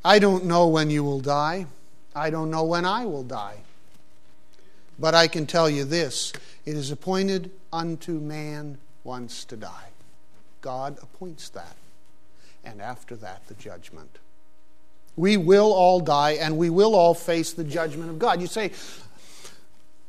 I 0.04 0.20
don't 0.20 0.46
know 0.46 0.68
when 0.68 0.90
you 0.90 1.04
will 1.04 1.20
die. 1.20 1.68
I 2.16 2.30
don't 2.30 2.50
know 2.50 2.64
when 2.64 2.86
I 2.86 3.06
will 3.06 3.24
die. 3.24 3.58
But 4.98 5.14
I 5.14 5.28
can 5.28 5.46
tell 5.46 5.70
you 5.70 5.84
this 5.84 6.34
it 6.68 6.76
is 6.76 6.92
appointed 6.92 7.50
unto 7.72 8.20
man 8.20 8.78
once 9.06 9.46
to 9.46 9.56
die. 9.56 9.88
God 10.60 10.98
appoints 11.02 11.48
that. 11.50 11.78
And 12.66 12.82
after 12.82 13.16
that, 13.16 13.48
the 13.48 13.54
judgment. 13.54 14.20
We 15.16 15.38
will 15.38 15.72
all 15.72 16.02
die 16.02 16.32
and 16.32 16.58
we 16.58 16.70
will 16.70 16.94
all 16.94 17.14
face 17.14 17.54
the 17.54 17.64
judgment 17.64 18.10
of 18.10 18.20
God. 18.20 18.42
You 18.42 18.48
say, 18.48 18.74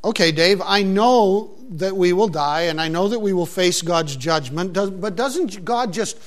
okay, 0.03 0.33
Dave, 0.33 0.61
I 0.61 0.83
know 0.83 1.53
that 1.71 1.97
we 1.97 2.13
will 2.13 2.27
die 2.27 2.63
and 2.63 2.81
I 2.81 2.89
know 2.89 3.07
that 3.07 3.21
we 3.21 3.33
will 3.33 3.47
face 3.47 3.81
God's 3.81 4.17
judgment, 4.17 4.73
but 4.73 5.15
doesn't 5.15 5.65
God 5.65 5.93
just 5.93 6.21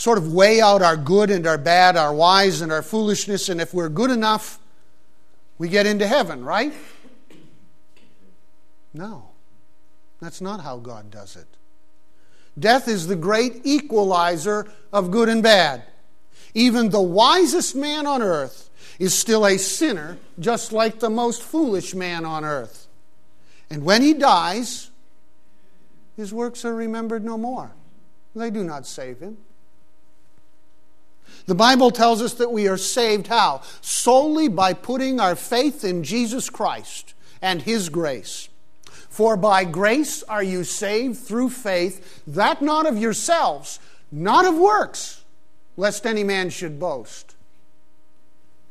sort 0.00 0.18
of 0.18 0.32
weigh 0.32 0.60
out 0.60 0.82
our 0.82 0.96
good 0.96 1.30
and 1.30 1.46
our 1.46 1.58
bad, 1.58 1.96
our 1.96 2.12
wise 2.12 2.60
and 2.60 2.72
our 2.72 2.82
foolishness, 2.82 3.48
and 3.48 3.60
if 3.60 3.72
we're 3.72 3.88
good 3.88 4.10
enough, 4.10 4.58
we 5.58 5.68
get 5.68 5.86
into 5.86 6.08
heaven, 6.08 6.44
right? 6.44 6.72
No, 8.92 9.28
that's 10.20 10.40
not 10.40 10.60
how 10.60 10.78
God 10.78 11.10
does 11.10 11.36
it. 11.36 11.46
Death 12.58 12.88
is 12.88 13.06
the 13.06 13.16
great 13.16 13.60
equalizer 13.64 14.66
of 14.92 15.10
good 15.10 15.28
and 15.28 15.42
bad. 15.42 15.82
Even 16.54 16.88
the 16.88 17.02
wisest 17.02 17.76
man 17.76 18.06
on 18.06 18.22
earth 18.22 18.70
is 18.98 19.12
still 19.12 19.44
a 19.44 19.58
sinner, 19.58 20.16
just 20.38 20.72
like 20.72 21.00
the 21.00 21.10
most 21.10 21.42
foolish 21.42 21.94
man 21.94 22.24
on 22.24 22.44
earth. 22.44 22.86
And 23.68 23.84
when 23.84 24.00
he 24.00 24.14
dies, 24.14 24.90
his 26.16 26.32
works 26.32 26.64
are 26.64 26.74
remembered 26.74 27.24
no 27.24 27.36
more. 27.36 27.72
They 28.34 28.50
do 28.50 28.64
not 28.64 28.86
save 28.86 29.20
him. 29.20 29.36
The 31.46 31.54
Bible 31.54 31.90
tells 31.90 32.22
us 32.22 32.34
that 32.34 32.52
we 32.52 32.68
are 32.68 32.76
saved 32.76 33.26
how? 33.26 33.62
Solely 33.80 34.48
by 34.48 34.72
putting 34.72 35.20
our 35.20 35.36
faith 35.36 35.84
in 35.84 36.04
Jesus 36.04 36.48
Christ 36.48 37.14
and 37.42 37.62
his 37.62 37.88
grace. 37.88 38.48
For 39.16 39.38
by 39.38 39.64
grace 39.64 40.22
are 40.24 40.42
you 40.42 40.62
saved 40.62 41.16
through 41.20 41.48
faith, 41.48 42.22
that 42.26 42.60
not 42.60 42.84
of 42.84 42.98
yourselves, 42.98 43.80
not 44.12 44.44
of 44.44 44.58
works, 44.58 45.24
lest 45.78 46.04
any 46.04 46.22
man 46.22 46.50
should 46.50 46.78
boast. 46.78 47.34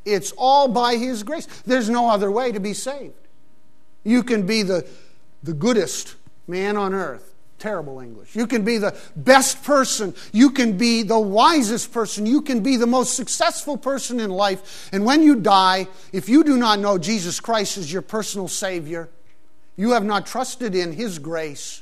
It's 0.06 0.32
all 0.38 0.68
by 0.68 0.98
his 0.98 1.24
grace. 1.24 1.48
There's 1.66 1.90
no 1.90 2.12
other 2.12 2.30
way 2.30 2.52
to 2.52 2.60
be 2.60 2.74
saved. 2.74 3.16
You 4.04 4.22
can 4.22 4.46
be 4.46 4.62
the, 4.62 4.86
the 5.42 5.54
goodest 5.54 6.14
man 6.48 6.78
on 6.78 6.94
earth. 6.94 7.34
Terrible 7.58 8.00
English. 8.00 8.36
You 8.36 8.46
can 8.46 8.64
be 8.64 8.78
the 8.78 8.96
best 9.16 9.64
person. 9.64 10.14
You 10.32 10.52
can 10.52 10.78
be 10.78 11.02
the 11.02 11.20
wisest 11.20 11.92
person. 11.92 12.28
You 12.28 12.44
can 12.44 12.62
be 12.62 12.78
the 12.78 12.86
most 12.86 13.16
successful 13.16 13.78
person 13.78 14.20
in 14.20 14.30
life. 14.30 14.90
And 14.94 15.06
when 15.06 15.24
you 15.24 15.38
die, 15.38 15.88
if 16.14 16.30
you 16.30 16.44
do 16.44 16.56
not 16.56 16.78
know 16.78 17.00
Jesus 17.00 17.40
Christ 17.40 17.80
as 17.80 17.92
your 17.92 18.04
personal 18.04 18.48
Savior, 18.48 19.10
you 19.76 19.92
have 19.92 20.06
not 20.06 20.26
trusted 20.26 20.76
in 20.76 20.94
His 20.94 21.20
grace, 21.20 21.82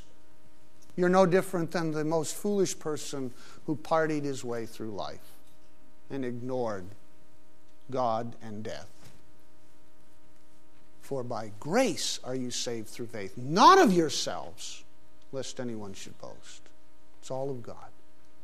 you're 0.96 1.08
no 1.08 1.26
different 1.26 1.72
than 1.72 1.92
the 1.92 2.04
most 2.04 2.34
foolish 2.34 2.78
person 2.78 3.32
who 3.66 3.76
partied 3.76 4.24
his 4.24 4.44
way 4.44 4.66
through 4.66 4.90
life 4.90 5.32
and 6.10 6.24
ignored 6.24 6.84
God 7.90 8.36
and 8.42 8.62
death. 8.62 8.88
For 11.02 11.22
by 11.22 11.50
grace 11.60 12.18
are 12.24 12.34
you 12.34 12.50
saved 12.50 12.88
through 12.88 13.08
faith, 13.08 13.36
not 13.36 13.78
of 13.78 13.92
yourselves, 13.92 14.84
lest 15.32 15.60
anyone 15.60 15.94
should 15.94 16.18
boast. 16.18 16.62
It's 17.20 17.30
all 17.30 17.50
of 17.50 17.62
God. 17.62 17.76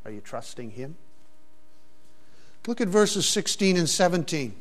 Are 0.04 0.10
you 0.10 0.20
trusting 0.20 0.72
Him? 0.72 0.96
Look 2.66 2.80
at 2.80 2.88
verses 2.88 3.26
16 3.28 3.76
and 3.76 3.88
17. 3.88 4.54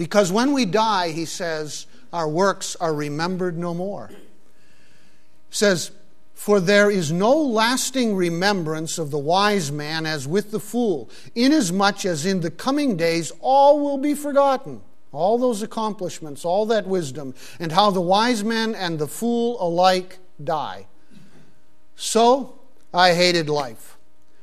Because 0.00 0.32
when 0.32 0.54
we 0.54 0.64
die, 0.64 1.10
he 1.10 1.26
says, 1.26 1.84
our 2.10 2.26
works 2.26 2.74
are 2.76 2.94
remembered 2.94 3.58
no 3.58 3.74
more. 3.74 4.08
says, 5.50 5.90
For 6.32 6.58
there 6.58 6.90
is 6.90 7.12
no 7.12 7.36
lasting 7.36 8.16
remembrance 8.16 8.96
of 8.96 9.10
the 9.10 9.18
wise 9.18 9.70
man 9.70 10.06
as 10.06 10.26
with 10.26 10.52
the 10.52 10.58
fool, 10.58 11.10
inasmuch 11.34 12.06
as 12.06 12.24
in 12.24 12.40
the 12.40 12.50
coming 12.50 12.96
days 12.96 13.30
all 13.40 13.78
will 13.78 13.98
be 13.98 14.14
forgotten. 14.14 14.80
All 15.12 15.36
those 15.36 15.60
accomplishments, 15.60 16.46
all 16.46 16.64
that 16.64 16.86
wisdom, 16.86 17.34
and 17.58 17.70
how 17.70 17.90
the 17.90 18.00
wise 18.00 18.42
man 18.42 18.74
and 18.74 18.98
the 18.98 19.06
fool 19.06 19.58
alike 19.60 20.18
die. 20.42 20.86
So 21.94 22.58
I 22.94 23.12
hated 23.12 23.50
life, 23.50 23.98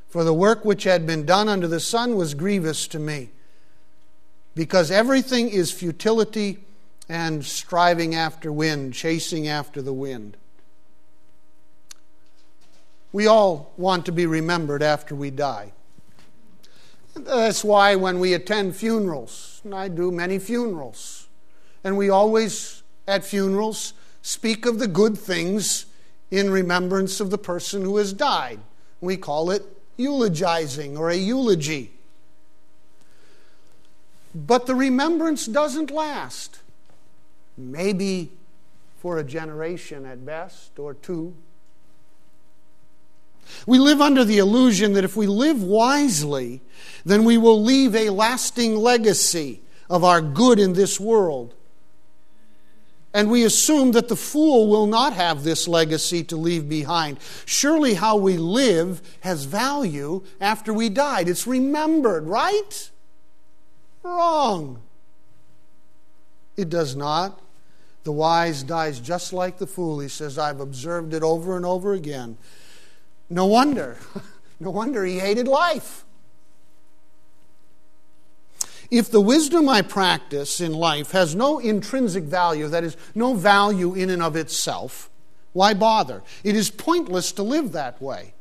for 0.08 0.24
the 0.24 0.36
work 0.36 0.64
which 0.64 0.84
had 0.84 1.08
been 1.08 1.26
done 1.26 1.50
under 1.50 1.68
the 1.68 1.80
sun 1.80 2.16
was 2.16 2.36
grievous 2.36 2.88
to 2.90 3.00
me, 3.00 3.32
because 4.58 4.90
everything 4.90 5.50
is 5.50 5.72
futility 5.72 6.58
and 7.08 7.46
striving 7.46 8.16
after 8.16 8.52
wind, 8.52 8.92
chasing 8.92 9.48
after 9.48 9.84
the 9.84 9.94
wind. 9.94 10.36
We 13.14 13.28
all 13.28 13.72
want 13.78 14.08
to 14.08 14.12
be 14.12 14.26
remembered 14.26 14.82
after 14.82 15.14
we 15.14 15.30
die. 15.30 15.74
That's 17.16 17.64
why 17.64 17.96
when 17.96 18.20
we 18.20 18.34
attend 18.34 18.76
funerals, 18.76 19.62
and 19.64 19.76
I 19.76 19.90
do 19.90 20.12
many 20.12 20.40
funerals, 20.40 21.28
and 21.84 21.96
we 21.96 22.10
always, 22.10 22.82
at 23.08 23.24
funerals, 23.24 23.94
speak 24.24 24.66
of 24.66 24.80
the 24.80 24.88
good 24.88 25.20
things 25.20 25.86
in 26.32 26.50
remembrance 26.50 27.20
of 27.20 27.30
the 27.30 27.38
person 27.38 27.84
who 27.84 27.98
has 27.98 28.12
died. 28.12 28.60
We 29.02 29.18
call 29.18 29.52
it 29.52 29.64
eulogizing 29.98 30.98
or 30.98 31.12
a 31.12 31.16
eulogy. 31.16 31.97
But 34.34 34.66
the 34.66 34.76
remembrance 34.76 35.46
doesn't 35.46 35.92
last. 35.92 36.60
Maybe 37.58 38.32
for 39.00 39.18
a 39.18 39.24
generation 39.24 40.06
at 40.06 40.26
best, 40.26 40.78
or 40.80 40.94
two. 40.94 41.34
We 43.66 43.80
live 43.80 44.02
under 44.02 44.26
the 44.26 44.40
illusion 44.40 44.94
that 44.94 45.04
if 45.04 45.16
we 45.16 45.28
live 45.28 45.64
wisely, 45.64 46.62
then 47.06 47.24
we 47.24 47.38
will 47.38 47.64
leave 47.64 47.96
a 47.96 48.10
lasting 48.10 48.76
legacy 48.76 49.62
of 49.90 50.04
our 50.04 50.22
good 50.22 50.60
in 50.60 50.74
this 50.74 51.00
world. 51.00 51.54
And 53.14 53.32
we 53.32 53.46
assume 53.46 53.94
that 53.94 54.10
the 54.10 54.16
fool 54.16 54.68
will 54.68 54.86
not 54.86 55.14
have 55.14 55.44
this 55.44 55.68
legacy 55.68 56.24
to 56.26 56.36
leave 56.36 56.68
behind. 56.68 57.20
Surely 57.46 57.94
how 57.94 58.18
we 58.18 58.38
live 58.38 59.02
has 59.22 59.46
value 59.46 60.24
after 60.42 60.74
we 60.74 60.90
died. 60.90 61.30
It's 61.30 61.48
remembered, 61.48 62.28
right? 62.28 62.92
Wrong. 64.04 64.82
It 66.56 66.70
does 66.70 66.96
not. 66.96 67.40
The 68.04 68.12
wise 68.12 68.64
dies 68.64 69.00
just 69.00 69.34
like 69.34 69.58
the 69.58 69.68
fool. 69.68 70.00
He 70.00 70.08
says, 70.08 70.38
I've 70.38 70.60
observed 70.60 71.14
it 71.14 71.24
over 71.24 71.56
and 71.58 71.66
over 71.66 71.94
again. 71.94 72.38
No 73.30 73.46
wonder. 73.46 73.98
No 74.60 74.72
wonder 74.72 75.06
he 75.06 75.20
hated 75.20 75.48
life. 75.48 76.04
If 78.90 79.12
the 79.12 79.22
wisdom 79.22 79.68
I 79.68 79.82
practice 79.82 80.62
in 80.62 80.74
life 80.74 81.12
has 81.12 81.36
no 81.36 81.60
intrinsic 81.60 82.24
value, 82.24 82.68
that 82.70 82.84
is, 82.84 82.96
no 83.14 83.34
value 83.34 83.94
in 83.94 84.10
and 84.10 84.24
of 84.24 84.36
itself, 84.36 85.10
why 85.54 85.74
bother? 85.74 86.24
It 86.44 86.56
is 86.56 86.72
pointless 86.72 87.32
to 87.34 87.44
live 87.44 87.74
that 87.74 88.02
way. 88.02 88.34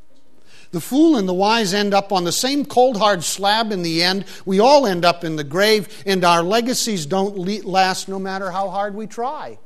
The 0.72 0.80
fool 0.80 1.16
and 1.16 1.28
the 1.28 1.34
wise 1.34 1.72
end 1.72 1.94
up 1.94 2.12
on 2.12 2.24
the 2.24 2.32
same 2.32 2.64
cold, 2.64 2.96
hard 2.96 3.24
slab 3.24 3.72
in 3.72 3.82
the 3.82 4.02
end. 4.02 4.24
We 4.44 4.60
all 4.60 4.86
end 4.86 5.04
up 5.04 5.24
in 5.24 5.36
the 5.36 5.44
grave, 5.44 6.02
and 6.04 6.24
our 6.24 6.42
legacies 6.42 7.06
don't 7.06 7.36
last 7.64 8.08
no 8.08 8.18
matter 8.18 8.50
how 8.50 8.68
hard 8.68 8.94
we 8.94 9.06
try. 9.06 9.58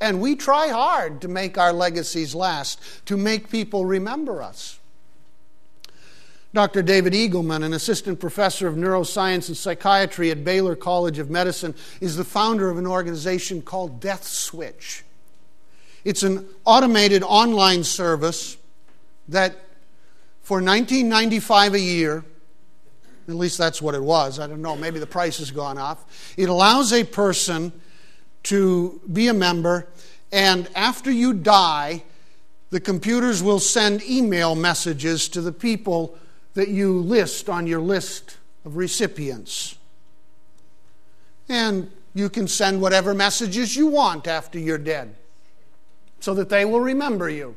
And 0.00 0.20
we 0.20 0.34
try 0.34 0.68
hard 0.68 1.20
to 1.20 1.28
make 1.28 1.58
our 1.58 1.72
legacies 1.72 2.34
last, 2.34 2.80
to 3.06 3.16
make 3.16 3.50
people 3.50 3.84
remember 3.84 4.42
us. 4.42 4.78
Dr. 6.52 6.82
David 6.82 7.12
Eagleman, 7.12 7.62
an 7.62 7.72
assistant 7.72 8.18
professor 8.18 8.66
of 8.66 8.74
neuroscience 8.74 9.46
and 9.46 9.56
psychiatry 9.56 10.32
at 10.32 10.42
Baylor 10.42 10.74
College 10.74 11.20
of 11.20 11.30
Medicine, 11.30 11.76
is 12.00 12.16
the 12.16 12.24
founder 12.24 12.70
of 12.70 12.76
an 12.76 12.88
organization 12.88 13.62
called 13.62 14.00
Death 14.00 14.24
Switch. 14.24 15.04
It's 16.04 16.24
an 16.24 16.48
automated 16.64 17.22
online 17.22 17.84
service 17.84 18.56
that, 19.28 19.54
for 20.50 20.60
$19.95 20.60 21.74
a 21.74 21.80
year, 21.80 22.24
at 23.28 23.34
least 23.36 23.56
that's 23.56 23.80
what 23.80 23.94
it 23.94 24.02
was, 24.02 24.40
I 24.40 24.48
don't 24.48 24.60
know, 24.60 24.74
maybe 24.74 24.98
the 24.98 25.06
price 25.06 25.38
has 25.38 25.52
gone 25.52 25.78
up, 25.78 26.10
it 26.36 26.48
allows 26.48 26.92
a 26.92 27.04
person 27.04 27.72
to 28.42 29.00
be 29.12 29.28
a 29.28 29.32
member, 29.32 29.86
and 30.32 30.68
after 30.74 31.08
you 31.08 31.34
die, 31.34 32.02
the 32.70 32.80
computers 32.80 33.44
will 33.44 33.60
send 33.60 34.02
email 34.02 34.56
messages 34.56 35.28
to 35.28 35.40
the 35.40 35.52
people 35.52 36.18
that 36.54 36.66
you 36.66 36.98
list 36.98 37.48
on 37.48 37.68
your 37.68 37.80
list 37.80 38.36
of 38.64 38.76
recipients. 38.76 39.78
And 41.48 41.92
you 42.12 42.28
can 42.28 42.48
send 42.48 42.82
whatever 42.82 43.14
messages 43.14 43.76
you 43.76 43.86
want 43.86 44.26
after 44.26 44.58
you're 44.58 44.78
dead 44.78 45.14
so 46.18 46.34
that 46.34 46.48
they 46.48 46.64
will 46.64 46.80
remember 46.80 47.30
you. 47.30 47.54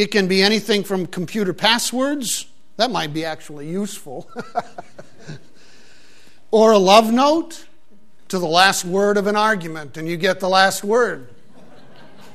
It 0.00 0.10
can 0.10 0.28
be 0.28 0.42
anything 0.42 0.82
from 0.82 1.04
computer 1.04 1.52
passwords, 1.52 2.46
that 2.78 2.90
might 2.90 3.12
be 3.12 3.22
actually 3.26 3.68
useful, 3.68 4.30
or 6.50 6.72
a 6.72 6.78
love 6.78 7.12
note 7.12 7.66
to 8.28 8.38
the 8.38 8.46
last 8.46 8.86
word 8.86 9.18
of 9.18 9.26
an 9.26 9.36
argument, 9.36 9.98
and 9.98 10.08
you 10.08 10.16
get 10.16 10.40
the 10.40 10.48
last 10.48 10.82
word. 10.82 11.28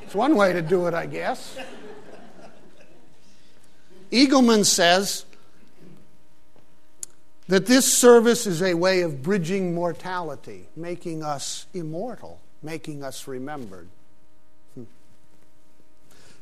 It's 0.03 0.13
one 0.13 0.35
way 0.35 0.53
to 0.53 0.61
do 0.61 0.85
it, 0.85 0.93
I 0.93 1.07
guess. 1.07 1.57
Eagleman 4.11 4.63
says 4.63 5.25
that 7.47 7.65
this 7.65 7.91
service 7.91 8.45
is 8.45 8.61
a 8.61 8.75
way 8.75 9.01
of 9.01 9.23
bridging 9.23 9.73
mortality, 9.73 10.67
making 10.75 11.23
us 11.23 11.65
immortal, 11.73 12.39
making 12.61 13.03
us 13.03 13.27
remembered. 13.27 13.89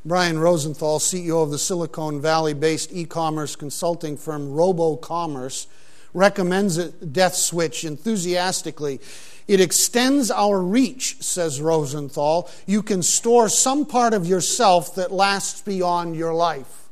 Brian 0.04 0.38
Rosenthal, 0.38 0.98
CEO 0.98 1.42
of 1.42 1.50
the 1.50 1.58
Silicon 1.58 2.20
Valley 2.20 2.52
based 2.52 2.92
e 2.92 3.06
commerce 3.06 3.56
consulting 3.56 4.18
firm 4.18 4.50
RoboCommerce, 4.50 5.66
recommends 6.12 6.76
a 6.76 6.90
death 6.90 7.34
switch 7.34 7.84
enthusiastically. 7.84 9.00
It 9.48 9.60
extends 9.60 10.30
our 10.30 10.60
reach, 10.60 11.22
says 11.22 11.60
Rosenthal. 11.60 12.50
You 12.66 12.82
can 12.82 13.02
store 13.02 13.48
some 13.48 13.86
part 13.86 14.12
of 14.12 14.26
yourself 14.26 14.94
that 14.94 15.10
lasts 15.10 15.62
beyond 15.62 16.16
your 16.16 16.34
life. 16.34 16.88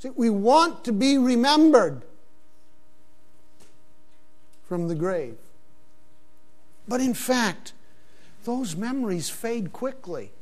See, 0.00 0.10
we 0.10 0.28
want 0.28 0.84
to 0.84 0.92
be 0.92 1.16
remembered 1.16 2.02
from 4.68 4.88
the 4.88 4.94
grave. 4.94 5.36
But 6.86 7.00
in 7.00 7.14
fact, 7.14 7.72
those 8.44 8.76
memories 8.76 9.30
fade 9.30 9.72
quickly. 9.72 10.32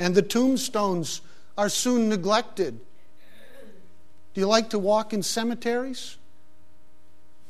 And 0.00 0.14
the 0.14 0.22
tombstones 0.22 1.20
are 1.58 1.68
soon 1.68 2.08
neglected. 2.08 2.80
Do 4.32 4.40
you 4.40 4.46
like 4.46 4.70
to 4.70 4.78
walk 4.78 5.12
in 5.12 5.22
cemeteries? 5.22 6.16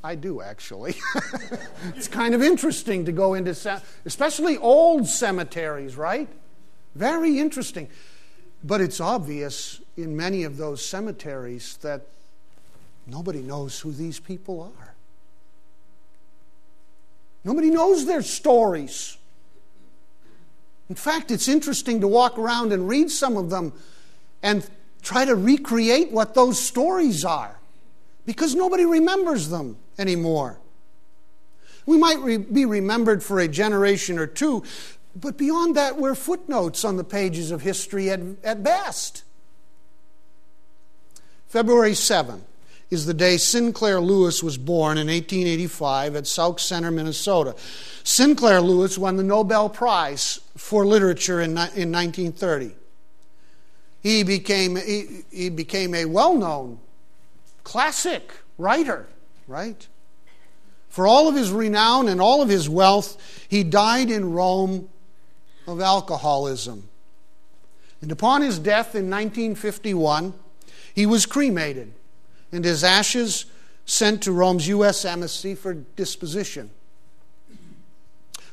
I 0.02 0.16
do, 0.16 0.42
actually. 0.42 0.96
it's 1.94 2.08
kind 2.08 2.34
of 2.34 2.42
interesting 2.42 3.04
to 3.04 3.12
go 3.12 3.34
into, 3.34 3.54
especially 4.04 4.58
old 4.58 5.06
cemeteries, 5.06 5.96
right? 5.96 6.28
Very 6.96 7.38
interesting. 7.38 7.88
But 8.64 8.80
it's 8.80 9.00
obvious 9.00 9.80
in 9.96 10.16
many 10.16 10.42
of 10.42 10.56
those 10.56 10.84
cemeteries 10.84 11.76
that 11.82 12.02
nobody 13.06 13.42
knows 13.42 13.78
who 13.78 13.92
these 13.92 14.18
people 14.18 14.74
are. 14.76 14.94
Nobody 17.44 17.70
knows 17.70 18.06
their 18.06 18.22
stories. 18.22 19.16
In 20.90 20.96
fact, 20.96 21.30
it's 21.30 21.46
interesting 21.46 22.00
to 22.00 22.08
walk 22.08 22.36
around 22.36 22.72
and 22.72 22.88
read 22.88 23.12
some 23.12 23.36
of 23.36 23.48
them 23.48 23.72
and 24.42 24.68
try 25.02 25.24
to 25.24 25.36
recreate 25.36 26.10
what 26.10 26.34
those 26.34 26.60
stories 26.60 27.24
are 27.24 27.56
because 28.26 28.56
nobody 28.56 28.84
remembers 28.84 29.50
them 29.50 29.76
anymore. 29.98 30.58
We 31.86 31.96
might 31.96 32.18
re- 32.18 32.38
be 32.38 32.66
remembered 32.66 33.22
for 33.22 33.38
a 33.38 33.46
generation 33.46 34.18
or 34.18 34.26
two, 34.26 34.64
but 35.14 35.36
beyond 35.38 35.76
that, 35.76 35.96
we're 35.96 36.16
footnotes 36.16 36.84
on 36.84 36.96
the 36.96 37.04
pages 37.04 37.52
of 37.52 37.62
history 37.62 38.10
at, 38.10 38.20
at 38.42 38.64
best. 38.64 39.22
February 41.46 41.94
7 41.94 42.44
is 42.90 43.06
the 43.06 43.14
day 43.14 43.36
Sinclair 43.36 44.00
Lewis 44.00 44.42
was 44.42 44.58
born 44.58 44.98
in 44.98 45.06
1885 45.06 46.16
at 46.16 46.26
Sauk 46.26 46.58
Centre, 46.58 46.90
Minnesota. 46.90 47.54
Sinclair 48.02 48.60
Lewis 48.60 48.98
won 48.98 49.16
the 49.16 49.22
Nobel 49.22 49.68
Prize 49.68 50.40
for 50.56 50.84
Literature 50.84 51.40
in, 51.40 51.50
in 51.50 51.92
1930. 51.92 52.72
He 54.02 54.22
became, 54.24 54.76
he, 54.76 55.22
he 55.30 55.48
became 55.50 55.94
a 55.94 56.06
well 56.06 56.34
known 56.34 56.80
classic 57.62 58.32
writer, 58.58 59.06
right? 59.46 59.86
For 60.88 61.06
all 61.06 61.28
of 61.28 61.36
his 61.36 61.52
renown 61.52 62.08
and 62.08 62.20
all 62.20 62.42
of 62.42 62.48
his 62.48 62.68
wealth, 62.68 63.46
he 63.48 63.62
died 63.62 64.10
in 64.10 64.32
Rome 64.32 64.88
of 65.68 65.80
alcoholism. 65.80 66.88
And 68.02 68.10
upon 68.10 68.42
his 68.42 68.58
death 68.58 68.96
in 68.96 69.08
1951, 69.10 70.34
he 70.92 71.06
was 71.06 71.26
cremated 71.26 71.92
and 72.52 72.64
his 72.64 72.84
ashes 72.84 73.46
sent 73.86 74.22
to 74.22 74.32
Rome's 74.32 74.68
U.S. 74.68 75.04
Embassy 75.04 75.54
for 75.54 75.74
disposition. 75.74 76.70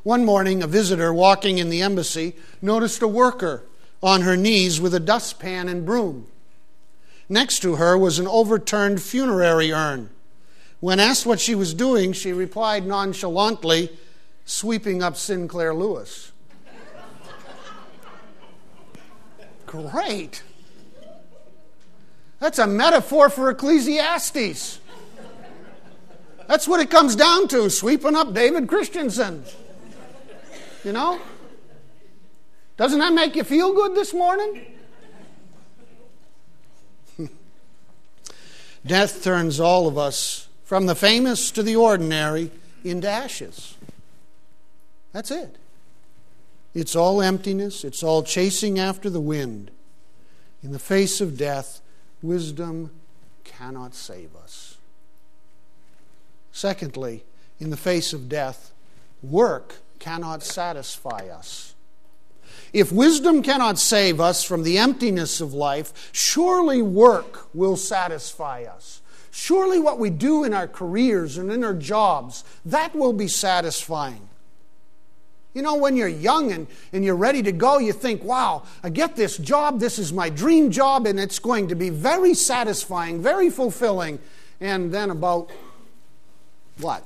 One 0.03 0.23
morning, 0.23 0.63
a 0.63 0.67
visitor 0.67 1.13
walking 1.13 1.57
in 1.57 1.69
the 1.69 1.81
embassy 1.81 2.35
noticed 2.61 3.01
a 3.01 3.07
worker 3.07 3.63
on 4.01 4.21
her 4.21 4.37
knees 4.37 4.79
with 4.79 4.93
a 4.93 4.99
dustpan 4.99 5.67
and 5.67 5.85
broom. 5.85 6.27
Next 7.29 7.59
to 7.59 7.75
her 7.75 7.97
was 7.97 8.19
an 8.19 8.27
overturned 8.27 9.01
funerary 9.01 9.73
urn. 9.73 10.09
When 10.79 10.99
asked 10.99 11.25
what 11.25 11.39
she 11.39 11.55
was 11.55 11.73
doing, 11.73 12.13
she 12.13 12.31
replied 12.31 12.85
nonchalantly, 12.85 13.89
sweeping 14.45 15.03
up 15.03 15.17
Sinclair 15.17 15.73
Lewis. 15.73 16.31
Great. 19.65 20.43
That's 22.39 22.59
a 22.59 22.67
metaphor 22.67 23.29
for 23.29 23.49
Ecclesiastes. 23.49 24.79
That's 26.47 26.67
what 26.67 26.79
it 26.79 26.89
comes 26.89 27.15
down 27.15 27.47
to 27.49 27.69
sweeping 27.69 28.15
up 28.15 28.33
David 28.33 28.67
Christensen. 28.67 29.43
You 30.83 30.93
know? 30.93 31.19
Doesn't 32.77 32.99
that 32.99 33.13
make 33.13 33.35
you 33.35 33.43
feel 33.43 33.73
good 33.73 33.95
this 33.95 34.13
morning? 34.13 34.65
Death 38.85 39.23
turns 39.23 39.59
all 39.59 39.87
of 39.87 39.97
us 39.97 40.47
from 40.63 40.85
the 40.85 40.95
famous 40.95 41.49
to 41.51 41.63
the 41.63 41.75
ordinary 41.75 42.51
into 42.83 43.09
ashes. 43.09 43.75
That's 45.11 45.31
it. 45.31 45.57
It's 46.73 46.95
all 46.95 47.21
emptiness, 47.21 47.83
it's 47.83 48.03
all 48.03 48.21
chasing 48.21 48.77
after 48.77 49.09
the 49.09 49.19
wind. 49.19 49.71
In 50.61 50.71
the 50.71 50.79
face 50.79 51.19
of 51.19 51.37
death, 51.37 51.81
wisdom 52.27 52.91
cannot 53.43 53.95
save 53.95 54.35
us. 54.35 54.77
Secondly, 56.51 57.23
in 57.59 57.69
the 57.69 57.77
face 57.77 58.13
of 58.13 58.27
death, 58.27 58.73
work 59.23 59.75
cannot 59.99 60.43
satisfy 60.43 61.29
us. 61.29 61.73
If 62.73 62.91
wisdom 62.91 63.41
cannot 63.41 63.79
save 63.79 64.19
us 64.19 64.43
from 64.43 64.63
the 64.63 64.77
emptiness 64.77 65.39
of 65.39 65.53
life, 65.53 66.09
surely 66.11 66.81
work 66.81 67.47
will 67.55 67.77
satisfy 67.77 68.63
us. 68.63 69.01
Surely 69.31 69.79
what 69.79 69.99
we 69.99 70.09
do 70.09 70.43
in 70.43 70.53
our 70.53 70.67
careers 70.67 71.37
and 71.37 71.51
in 71.51 71.63
our 71.63 71.73
jobs, 71.73 72.43
that 72.65 72.93
will 72.95 73.13
be 73.13 73.27
satisfying. 73.27 74.27
You 75.53 75.61
know, 75.63 75.75
when 75.75 75.95
you're 75.95 76.07
young 76.07 76.51
and, 76.51 76.67
and 76.93 77.03
you're 77.03 77.15
ready 77.15 77.41
to 77.43 77.51
go, 77.51 77.79
you 77.79 77.93
think, 77.93 78.23
wow, 78.23 78.63
I 78.83 78.89
get 78.89 79.15
this 79.15 79.37
job, 79.37 79.79
this 79.79 79.97
is 79.97 80.13
my 80.13 80.29
dream 80.29 80.69
job, 80.69 81.07
and 81.07 81.19
it's 81.19 81.39
going 81.39 81.69
to 81.69 81.75
be 81.75 81.89
very 81.89 82.33
satisfying, 82.33 83.23
very 83.23 83.49
fulfilling. 83.49 84.19
And 84.61 84.93
then 84.93 85.09
about, 85.09 85.49
what, 86.79 87.03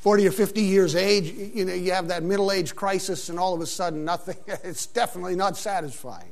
40 0.00 0.28
or 0.28 0.30
50 0.32 0.62
years 0.62 0.94
age, 0.94 1.30
you 1.32 1.64
know, 1.64 1.72
you 1.72 1.92
have 1.92 2.08
that 2.08 2.22
middle 2.22 2.52
age 2.52 2.76
crisis, 2.76 3.28
and 3.28 3.38
all 3.38 3.54
of 3.54 3.60
a 3.60 3.66
sudden, 3.66 4.04
nothing, 4.04 4.36
it's 4.46 4.86
definitely 4.86 5.36
not 5.36 5.56
satisfying. 5.56 6.30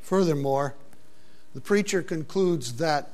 Furthermore, 0.00 0.74
the 1.54 1.60
preacher 1.60 2.02
concludes 2.02 2.74
that 2.74 3.10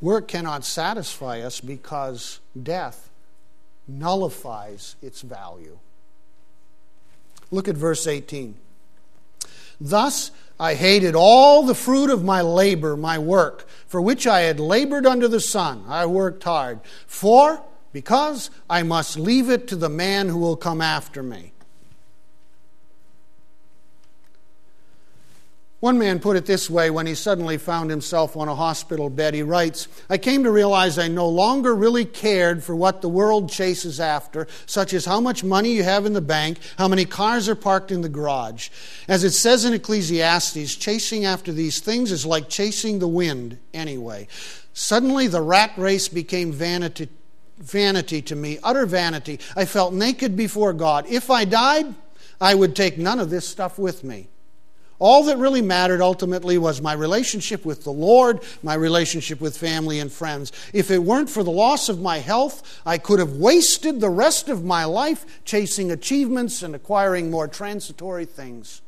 work 0.00 0.28
cannot 0.28 0.64
satisfy 0.64 1.40
us 1.40 1.60
because 1.60 2.40
death 2.62 3.07
nullifies 3.88 4.96
its 5.02 5.22
value. 5.22 5.78
Look 7.50 7.66
at 7.66 7.76
verse 7.76 8.06
18. 8.06 8.54
Thus 9.80 10.30
I 10.60 10.74
hated 10.74 11.14
all 11.14 11.62
the 11.62 11.74
fruit 11.74 12.10
of 12.10 12.24
my 12.24 12.42
labor, 12.42 12.96
my 12.96 13.18
work, 13.18 13.66
for 13.86 14.00
which 14.00 14.26
I 14.26 14.40
had 14.40 14.60
labored 14.60 15.06
under 15.06 15.28
the 15.28 15.40
sun. 15.40 15.84
I 15.88 16.06
worked 16.06 16.42
hard. 16.42 16.80
For, 17.06 17.62
because 17.92 18.50
I 18.68 18.82
must 18.82 19.18
leave 19.18 19.48
it 19.48 19.68
to 19.68 19.76
the 19.76 19.88
man 19.88 20.28
who 20.28 20.38
will 20.38 20.56
come 20.56 20.80
after 20.80 21.22
me. 21.22 21.52
One 25.80 25.96
man 25.96 26.18
put 26.18 26.36
it 26.36 26.44
this 26.44 26.68
way 26.68 26.90
when 26.90 27.06
he 27.06 27.14
suddenly 27.14 27.56
found 27.56 27.88
himself 27.88 28.36
on 28.36 28.48
a 28.48 28.54
hospital 28.56 29.08
bed. 29.08 29.32
He 29.32 29.44
writes, 29.44 29.86
I 30.10 30.18
came 30.18 30.42
to 30.42 30.50
realize 30.50 30.98
I 30.98 31.06
no 31.06 31.28
longer 31.28 31.72
really 31.72 32.04
cared 32.04 32.64
for 32.64 32.74
what 32.74 33.00
the 33.00 33.08
world 33.08 33.48
chases 33.48 34.00
after, 34.00 34.48
such 34.66 34.92
as 34.92 35.04
how 35.04 35.20
much 35.20 35.44
money 35.44 35.70
you 35.70 35.84
have 35.84 36.04
in 36.04 36.14
the 36.14 36.20
bank, 36.20 36.58
how 36.78 36.88
many 36.88 37.04
cars 37.04 37.48
are 37.48 37.54
parked 37.54 37.92
in 37.92 38.00
the 38.00 38.08
garage. 38.08 38.70
As 39.06 39.22
it 39.22 39.30
says 39.30 39.64
in 39.64 39.72
Ecclesiastes, 39.72 40.74
chasing 40.74 41.24
after 41.24 41.52
these 41.52 41.78
things 41.78 42.10
is 42.10 42.26
like 42.26 42.48
chasing 42.48 42.98
the 42.98 43.06
wind 43.06 43.56
anyway. 43.72 44.26
Suddenly 44.72 45.28
the 45.28 45.42
rat 45.42 45.70
race 45.76 46.08
became 46.08 46.50
vanity, 46.50 47.08
vanity 47.58 48.20
to 48.22 48.34
me, 48.34 48.58
utter 48.64 48.84
vanity. 48.84 49.38
I 49.54 49.64
felt 49.64 49.94
naked 49.94 50.36
before 50.36 50.72
God. 50.72 51.06
If 51.08 51.30
I 51.30 51.44
died, 51.44 51.94
I 52.40 52.56
would 52.56 52.74
take 52.74 52.98
none 52.98 53.20
of 53.20 53.30
this 53.30 53.46
stuff 53.46 53.78
with 53.78 54.02
me. 54.02 54.26
All 55.00 55.22
that 55.24 55.38
really 55.38 55.62
mattered 55.62 56.00
ultimately 56.00 56.58
was 56.58 56.82
my 56.82 56.92
relationship 56.92 57.64
with 57.64 57.84
the 57.84 57.92
Lord, 57.92 58.40
my 58.64 58.74
relationship 58.74 59.40
with 59.40 59.56
family 59.56 60.00
and 60.00 60.10
friends. 60.10 60.50
If 60.72 60.90
it 60.90 60.98
weren't 60.98 61.30
for 61.30 61.44
the 61.44 61.52
loss 61.52 61.88
of 61.88 62.00
my 62.00 62.18
health, 62.18 62.80
I 62.84 62.98
could 62.98 63.20
have 63.20 63.34
wasted 63.34 64.00
the 64.00 64.10
rest 64.10 64.48
of 64.48 64.64
my 64.64 64.84
life 64.84 65.24
chasing 65.44 65.92
achievements 65.92 66.62
and 66.64 66.74
acquiring 66.74 67.30
more 67.30 67.46
transitory 67.46 68.24
things 68.24 68.82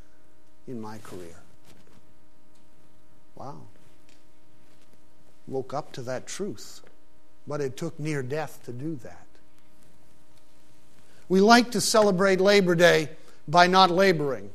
in 0.66 0.80
my 0.80 0.98
career. 0.98 1.36
Wow. 3.36 3.60
Woke 5.46 5.72
up 5.72 5.92
to 5.92 6.02
that 6.02 6.26
truth, 6.26 6.80
but 7.46 7.60
it 7.60 7.76
took 7.76 7.98
near 8.00 8.22
death 8.22 8.60
to 8.64 8.72
do 8.72 8.96
that. 8.96 9.26
We 11.28 11.40
like 11.40 11.70
to 11.70 11.80
celebrate 11.80 12.40
Labor 12.40 12.74
Day 12.74 13.10
by 13.46 13.68
not 13.68 13.92
laboring. 13.92 14.50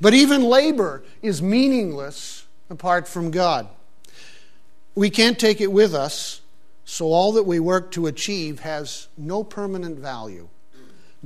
But 0.00 0.14
even 0.14 0.42
labor 0.42 1.02
is 1.22 1.42
meaningless 1.42 2.46
apart 2.70 3.08
from 3.08 3.30
God. 3.30 3.68
We 4.94 5.10
can't 5.10 5.38
take 5.38 5.60
it 5.60 5.72
with 5.72 5.94
us, 5.94 6.40
so 6.84 7.06
all 7.06 7.32
that 7.32 7.44
we 7.44 7.60
work 7.60 7.90
to 7.92 8.06
achieve 8.06 8.60
has 8.60 9.08
no 9.16 9.44
permanent 9.44 9.98
value. 9.98 10.48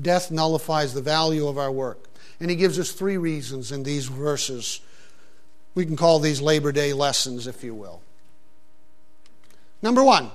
Death 0.00 0.30
nullifies 0.30 0.94
the 0.94 1.02
value 1.02 1.46
of 1.46 1.58
our 1.58 1.70
work. 1.70 2.06
And 2.40 2.50
he 2.50 2.56
gives 2.56 2.78
us 2.78 2.92
three 2.92 3.16
reasons 3.16 3.70
in 3.70 3.82
these 3.82 4.06
verses. 4.06 4.80
We 5.74 5.84
can 5.84 5.96
call 5.96 6.18
these 6.18 6.40
Labor 6.40 6.72
Day 6.72 6.92
lessons, 6.92 7.46
if 7.46 7.62
you 7.62 7.74
will. 7.74 8.02
Number 9.82 10.02
one, 10.02 10.30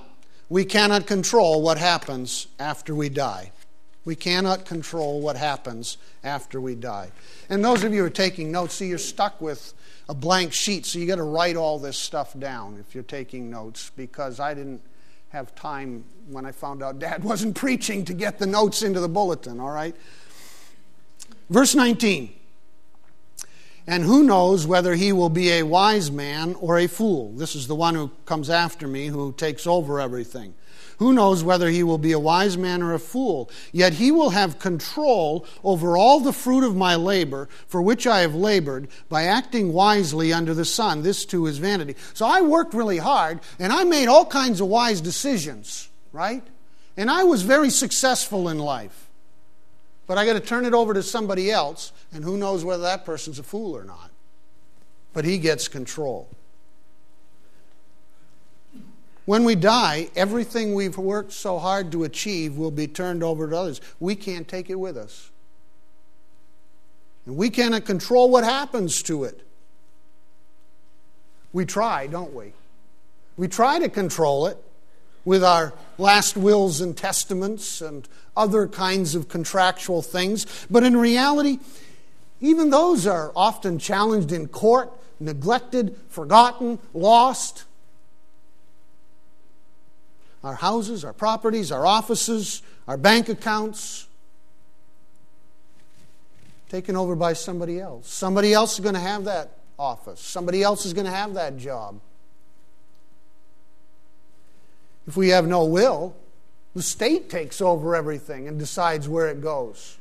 we 0.48 0.64
cannot 0.64 1.06
control 1.06 1.62
what 1.62 1.78
happens 1.78 2.46
after 2.58 2.94
we 2.94 3.08
die. 3.08 3.52
We 4.06 4.14
cannot 4.14 4.64
control 4.64 5.20
what 5.20 5.36
happens 5.36 5.98
after 6.24 6.60
we 6.60 6.76
die. 6.76 7.10
And 7.50 7.62
those 7.62 7.82
of 7.82 7.92
you 7.92 8.00
who 8.00 8.06
are 8.06 8.10
taking 8.10 8.52
notes, 8.52 8.74
see, 8.74 8.86
you're 8.86 8.98
stuck 8.98 9.40
with 9.40 9.74
a 10.08 10.14
blank 10.14 10.52
sheet, 10.52 10.86
so 10.86 11.00
you 11.00 11.06
got 11.06 11.16
to 11.16 11.24
write 11.24 11.56
all 11.56 11.80
this 11.80 11.98
stuff 11.98 12.38
down 12.38 12.78
if 12.78 12.94
you're 12.94 13.04
taking 13.04 13.50
notes, 13.50 13.90
because 13.96 14.38
I 14.38 14.54
didn't 14.54 14.80
have 15.30 15.52
time 15.56 16.04
when 16.30 16.46
I 16.46 16.52
found 16.52 16.84
out 16.84 17.00
Dad 17.00 17.24
wasn't 17.24 17.56
preaching 17.56 18.04
to 18.04 18.14
get 18.14 18.38
the 18.38 18.46
notes 18.46 18.82
into 18.82 19.00
the 19.00 19.08
bulletin, 19.08 19.58
all 19.58 19.72
right? 19.72 19.96
Verse 21.50 21.74
19. 21.74 22.32
And 23.88 24.04
who 24.04 24.22
knows 24.22 24.66
whether 24.66 24.94
he 24.94 25.12
will 25.12 25.28
be 25.28 25.50
a 25.50 25.62
wise 25.64 26.12
man 26.12 26.54
or 26.60 26.78
a 26.78 26.86
fool? 26.86 27.32
This 27.32 27.56
is 27.56 27.66
the 27.66 27.74
one 27.74 27.96
who 27.96 28.10
comes 28.24 28.50
after 28.50 28.86
me, 28.86 29.06
who 29.06 29.32
takes 29.32 29.66
over 29.66 30.00
everything. 30.00 30.54
Who 30.98 31.12
knows 31.12 31.44
whether 31.44 31.68
he 31.68 31.82
will 31.82 31.98
be 31.98 32.12
a 32.12 32.18
wise 32.18 32.56
man 32.56 32.82
or 32.82 32.94
a 32.94 32.98
fool? 32.98 33.50
Yet 33.70 33.94
he 33.94 34.10
will 34.10 34.30
have 34.30 34.58
control 34.58 35.46
over 35.62 35.96
all 35.96 36.20
the 36.20 36.32
fruit 36.32 36.64
of 36.64 36.74
my 36.74 36.96
labor, 36.96 37.48
for 37.66 37.82
which 37.82 38.06
I 38.06 38.20
have 38.20 38.34
labored, 38.34 38.88
by 39.08 39.24
acting 39.24 39.72
wisely 39.72 40.32
under 40.32 40.54
the 40.54 40.64
sun. 40.64 41.02
This 41.02 41.26
too 41.26 41.46
is 41.46 41.58
vanity. 41.58 41.96
So 42.14 42.24
I 42.24 42.40
worked 42.40 42.72
really 42.72 42.98
hard, 42.98 43.40
and 43.58 43.72
I 43.72 43.84
made 43.84 44.08
all 44.08 44.24
kinds 44.24 44.60
of 44.60 44.68
wise 44.68 45.02
decisions, 45.02 45.88
right? 46.12 46.42
And 46.96 47.10
I 47.10 47.24
was 47.24 47.42
very 47.42 47.68
successful 47.68 48.48
in 48.48 48.58
life. 48.58 49.08
But 50.06 50.16
I 50.16 50.24
got 50.24 50.34
to 50.34 50.40
turn 50.40 50.64
it 50.64 50.72
over 50.72 50.94
to 50.94 51.02
somebody 51.02 51.50
else, 51.50 51.92
and 52.12 52.24
who 52.24 52.38
knows 52.38 52.64
whether 52.64 52.84
that 52.84 53.04
person's 53.04 53.38
a 53.38 53.42
fool 53.42 53.76
or 53.76 53.84
not. 53.84 54.10
But 55.12 55.24
he 55.24 55.36
gets 55.36 55.68
control. 55.68 56.28
When 59.26 59.44
we 59.44 59.56
die, 59.56 60.08
everything 60.16 60.74
we've 60.74 60.96
worked 60.96 61.32
so 61.32 61.58
hard 61.58 61.92
to 61.92 62.04
achieve 62.04 62.56
will 62.56 62.70
be 62.70 62.86
turned 62.86 63.22
over 63.22 63.50
to 63.50 63.56
others. 63.56 63.80
We 64.00 64.14
can't 64.14 64.48
take 64.48 64.70
it 64.70 64.76
with 64.76 64.96
us. 64.96 65.30
And 67.26 67.36
we 67.36 67.50
cannot 67.50 67.84
control 67.84 68.30
what 68.30 68.44
happens 68.44 69.02
to 69.02 69.24
it. 69.24 69.40
We 71.52 71.66
try, 71.66 72.06
don't 72.06 72.32
we? 72.32 72.52
We 73.36 73.48
try 73.48 73.80
to 73.80 73.88
control 73.88 74.46
it. 74.46 74.58
with 75.26 75.42
our 75.44 75.74
last 75.98 76.36
wills 76.36 76.80
and 76.80 76.96
testaments 76.96 77.82
and 77.82 78.08
other 78.36 78.66
kinds 78.66 79.14
of 79.14 79.28
contractual 79.28 80.00
things. 80.00 80.46
But 80.70 80.84
in 80.84 80.96
reality, 80.96 81.58
even 82.40 82.70
those 82.70 83.06
are 83.06 83.32
often 83.36 83.78
challenged 83.78 84.32
in 84.32 84.46
court, 84.46 84.90
neglected, 85.20 85.96
forgotten, 86.08 86.78
lost. 86.94 87.64
Our 90.46 90.54
houses, 90.54 91.04
our 91.04 91.12
properties, 91.12 91.72
our 91.72 91.84
offices, 91.84 92.62
our 92.86 92.96
bank 92.96 93.28
accounts, 93.28 94.06
taken 96.68 96.94
over 96.94 97.16
by 97.16 97.32
somebody 97.32 97.80
else. 97.80 98.08
Somebody 98.08 98.52
else 98.52 98.74
is 98.74 98.80
going 98.80 98.94
to 98.94 99.00
have 99.00 99.24
that 99.24 99.58
office, 99.76 100.20
somebody 100.20 100.62
else 100.62 100.86
is 100.86 100.92
going 100.92 101.06
to 101.06 101.10
have 101.10 101.34
that 101.34 101.58
job. 101.58 101.98
If 105.08 105.16
we 105.16 105.30
have 105.30 105.48
no 105.48 105.64
will, 105.64 106.14
the 106.76 106.82
state 106.82 107.28
takes 107.28 107.60
over 107.60 107.96
everything 107.96 108.46
and 108.46 108.56
decides 108.56 109.08
where 109.08 109.26
it 109.26 109.40
goes. 109.40 109.98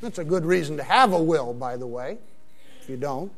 That's 0.00 0.18
a 0.18 0.24
good 0.24 0.44
reason 0.44 0.76
to 0.76 0.84
have 0.84 1.12
a 1.12 1.20
will, 1.20 1.54
by 1.54 1.76
the 1.76 1.88
way, 1.88 2.18
if 2.80 2.88
you 2.88 2.96
don't. 2.96 3.32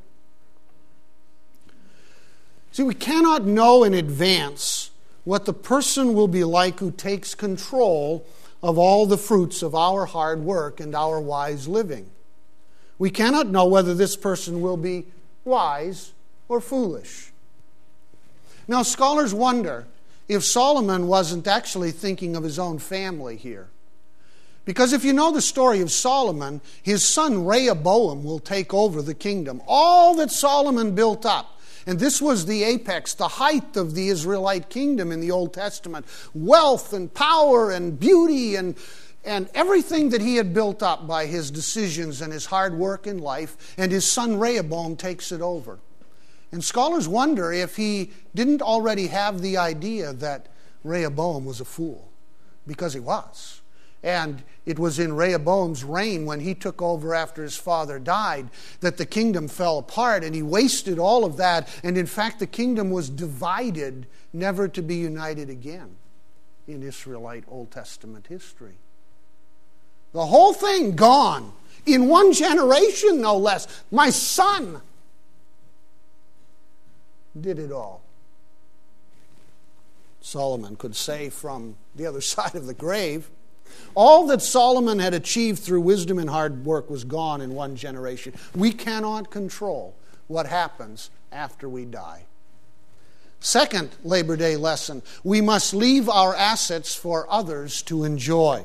See, 2.73 2.83
we 2.83 2.95
cannot 2.95 3.47
know 3.47 3.83
in 3.85 3.95
advance 3.95 4.91
what 5.25 5.45
the 5.45 5.53
person 5.53 6.15
will 6.15 6.29
be 6.29 6.45
like 6.45 6.81
who 6.81 6.91
takes 6.91 7.35
control 7.35 8.27
of 8.63 8.79
all 8.79 9.07
the 9.07 9.19
fruits 9.19 9.63
of 9.63 9.75
our 9.75 10.07
hard 10.07 10.41
work 10.41 10.81
and 10.81 10.95
our 10.95 11.21
wise 11.21 11.67
living. 11.69 12.11
We 12.99 13.11
cannot 13.11 13.49
know 13.49 13.67
whether 13.67 13.95
this 13.95 14.17
person 14.17 14.61
will 14.61 14.77
be 14.77 15.07
wise 15.45 16.13
or 16.49 16.61
foolish. 16.61 17.33
Now, 18.69 18.83
scholars 18.83 19.35
wonder 19.35 19.87
if 20.29 20.45
Solomon 20.45 21.09
wasn't 21.09 21.47
actually 21.47 21.91
thinking 21.91 22.37
of 22.37 22.45
his 22.45 22.59
own 22.59 22.79
family 22.79 23.37
here. 23.37 23.69
Because 24.65 24.93
if 24.93 25.05
you 25.05 25.13
know 25.13 25.33
the 25.33 25.43
story 25.43 25.81
of 25.81 25.91
Solomon, 25.91 26.61
his 26.83 27.07
son 27.07 27.45
Rehoboam 27.45 28.23
will 28.23 28.39
take 28.39 28.73
over 28.73 29.03
the 29.03 29.15
kingdom. 29.15 29.61
All 29.67 30.15
that 30.17 30.31
Solomon 30.31 30.95
built 30.95 31.27
up, 31.27 31.59
and 31.87 31.99
this 31.99 32.21
was 32.21 32.47
the 32.47 32.65
apex, 32.65 33.15
the 33.15 33.29
height 33.29 33.77
of 33.77 33.95
the 33.95 34.09
Israelite 34.09 34.69
kingdom 34.69 35.11
in 35.11 35.21
the 35.21 35.31
Old 35.31 35.55
Testament 35.55 36.07
wealth 36.35 36.93
and 36.93 37.13
power 37.13 37.71
and 37.71 37.99
beauty 37.99 38.57
and, 38.57 38.77
and 39.25 39.49
everything 39.55 40.11
that 40.11 40.21
he 40.21 40.37
had 40.37 40.53
built 40.53 40.83
up 40.83 41.07
by 41.07 41.27
his 41.27 41.51
decisions 41.51 42.21
and 42.21 42.33
his 42.33 42.47
hard 42.47 42.75
work 42.75 43.07
in 43.07 43.19
life, 43.19 43.75
and 43.79 43.91
his 43.91 44.05
son 44.05 44.39
Rehoboam 44.39 44.97
takes 44.97 45.33
it 45.33 45.41
over. 45.41 45.79
And 46.53 46.63
scholars 46.63 47.09
wonder 47.09 47.53
if 47.53 47.77
he 47.77 48.11
didn't 48.35 48.61
already 48.61 49.07
have 49.07 49.41
the 49.41 49.57
idea 49.57 50.13
that 50.13 50.49
Rehoboam 50.85 51.47
was 51.47 51.61
a 51.61 51.65
fool, 51.65 52.11
because 52.67 52.93
he 52.93 53.01
was. 53.01 53.62
And 54.03 54.43
it 54.67 54.79
was 54.79 54.99
in 54.99 55.15
Rehoboam's 55.15 55.85
reign, 55.85 56.27
when 56.27 56.41
he 56.41 56.55
took 56.55 56.83
over 56.83 57.15
after 57.15 57.43
his 57.43 57.57
father 57.57 57.99
died, 57.99 58.49
that 58.81 58.97
the 58.97 59.07
kingdom 59.07 59.49
fell 59.49 59.79
apart, 59.79 60.25
and 60.25 60.35
he 60.35 60.43
wasted 60.43 60.99
all 60.99 61.25
of 61.25 61.37
that. 61.37 61.69
And 61.85 61.97
in 61.97 62.07
fact, 62.07 62.41
the 62.41 62.47
kingdom 62.47 62.91
was 62.91 63.09
divided, 63.09 64.07
never 64.33 64.69
to 64.69 64.83
be 64.83 64.97
united 64.97 65.51
again 65.51 65.97
in 66.67 66.83
Israelite 66.83 67.45
Old 67.49 67.71
Testament 67.71 68.27
history. 68.29 68.75
The 70.13 70.27
whole 70.27 70.53
thing 70.53 70.95
gone 70.95 71.53
in 71.87 72.09
one 72.09 72.33
generation, 72.33 73.21
no 73.21 73.37
less. 73.37 73.83
My 73.91 74.11
son 74.11 74.81
did 77.41 77.59
it 77.59 77.73
all. 77.73 78.03
Solomon 80.21 80.77
could 80.77 80.95
say 80.95 81.31
from 81.31 81.77
the 81.97 82.07
other 82.07 82.21
side 82.21 82.55
of 82.55 82.67
the 82.67 82.75
grave. 82.75 83.31
All 83.95 84.27
that 84.29 84.43
Solomon 84.43 84.99
had 84.99 85.15
achieved 85.15 85.59
through 85.59 85.83
wisdom 85.83 86.19
and 86.19 86.31
hard 86.31 86.65
work 86.65 86.89
was 86.89 87.05
gone 87.05 87.41
in 87.41 87.55
one 87.55 87.77
generation. 87.77 88.33
We 88.55 88.73
cannot 88.73 89.31
control 89.31 89.95
what 90.29 90.47
happens 90.47 91.11
after 91.31 91.69
we 91.69 91.85
die. 91.85 92.25
Second 93.41 93.91
Labor 94.05 94.37
Day 94.37 94.57
lesson 94.57 95.03
we 95.25 95.41
must 95.41 95.75
leave 95.75 96.09
our 96.09 96.35
assets 96.35 96.95
for 96.95 97.31
others 97.31 97.83
to 97.83 98.05
enjoy. 98.05 98.65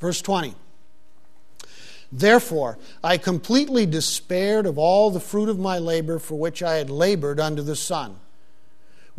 Verse 0.00 0.20
20. 0.20 0.54
Therefore, 2.12 2.78
I 3.04 3.18
completely 3.18 3.86
despaired 3.86 4.66
of 4.66 4.76
all 4.78 5.10
the 5.10 5.20
fruit 5.20 5.48
of 5.48 5.58
my 5.58 5.78
labor 5.78 6.18
for 6.18 6.34
which 6.36 6.62
I 6.62 6.74
had 6.74 6.90
labored 6.90 7.38
under 7.38 7.62
the 7.62 7.76
sun. 7.76 8.16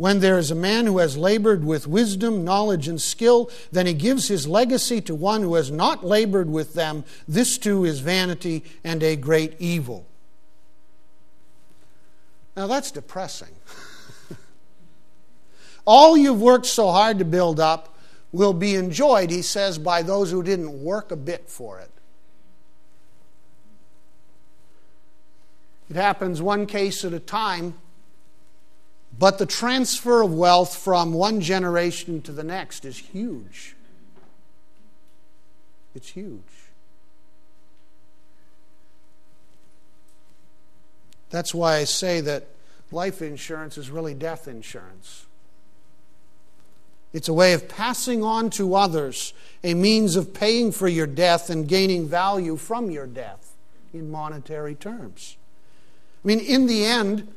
When 0.02 0.18
there 0.18 0.36
is 0.36 0.50
a 0.50 0.56
man 0.56 0.86
who 0.86 0.98
has 0.98 1.16
labored 1.16 1.64
with 1.64 1.86
wisdom, 1.86 2.42
knowledge, 2.42 2.88
and 2.88 3.00
skill, 3.00 3.48
then 3.70 3.86
he 3.86 3.94
gives 3.94 4.26
his 4.26 4.48
legacy 4.48 5.00
to 5.02 5.14
one 5.14 5.42
who 5.42 5.54
has 5.54 5.70
not 5.70 6.04
labored 6.04 6.50
with 6.50 6.74
them. 6.74 7.04
This 7.28 7.56
too 7.56 7.84
is 7.84 8.00
vanity 8.00 8.64
and 8.82 9.00
a 9.00 9.14
great 9.14 9.54
evil. 9.60 10.04
Now 12.56 12.66
that's 12.66 12.90
depressing. 12.90 13.54
All 15.84 16.16
you've 16.16 16.42
worked 16.42 16.66
so 16.66 16.90
hard 16.90 17.20
to 17.20 17.24
build 17.24 17.60
up 17.60 17.96
will 18.32 18.54
be 18.54 18.74
enjoyed, 18.74 19.30
he 19.30 19.40
says, 19.40 19.78
by 19.78 20.02
those 20.02 20.32
who 20.32 20.42
didn't 20.42 20.82
work 20.82 21.12
a 21.12 21.16
bit 21.16 21.48
for 21.48 21.78
it. 21.78 21.92
It 25.88 25.94
happens 25.94 26.42
one 26.42 26.66
case 26.66 27.04
at 27.04 27.12
a 27.12 27.20
time, 27.20 27.74
but 29.18 29.38
the 29.38 29.46
transfer 29.46 30.22
of 30.22 30.32
wealth 30.32 30.76
from 30.76 31.12
one 31.12 31.40
generation 31.40 32.22
to 32.22 32.32
the 32.32 32.44
next 32.44 32.84
is 32.84 32.98
huge. 32.98 33.76
It's 35.94 36.08
huge. 36.08 36.40
That's 41.30 41.54
why 41.54 41.76
I 41.76 41.84
say 41.84 42.20
that 42.20 42.46
life 42.90 43.22
insurance 43.22 43.78
is 43.78 43.90
really 43.90 44.14
death 44.14 44.48
insurance. 44.48 45.26
It's 47.12 47.28
a 47.28 47.32
way 47.32 47.52
of 47.52 47.68
passing 47.68 48.22
on 48.22 48.50
to 48.50 48.74
others 48.74 49.34
a 49.62 49.74
means 49.74 50.16
of 50.16 50.32
paying 50.32 50.72
for 50.72 50.88
your 50.88 51.06
death 51.06 51.50
and 51.50 51.68
gaining 51.68 52.06
value 52.06 52.56
from 52.56 52.90
your 52.90 53.06
death 53.06 53.54
in 53.92 54.10
monetary 54.10 54.74
terms. 54.74 55.36
I 56.24 56.28
mean, 56.28 56.40
in 56.40 56.66
the 56.66 56.84
end, 56.84 57.28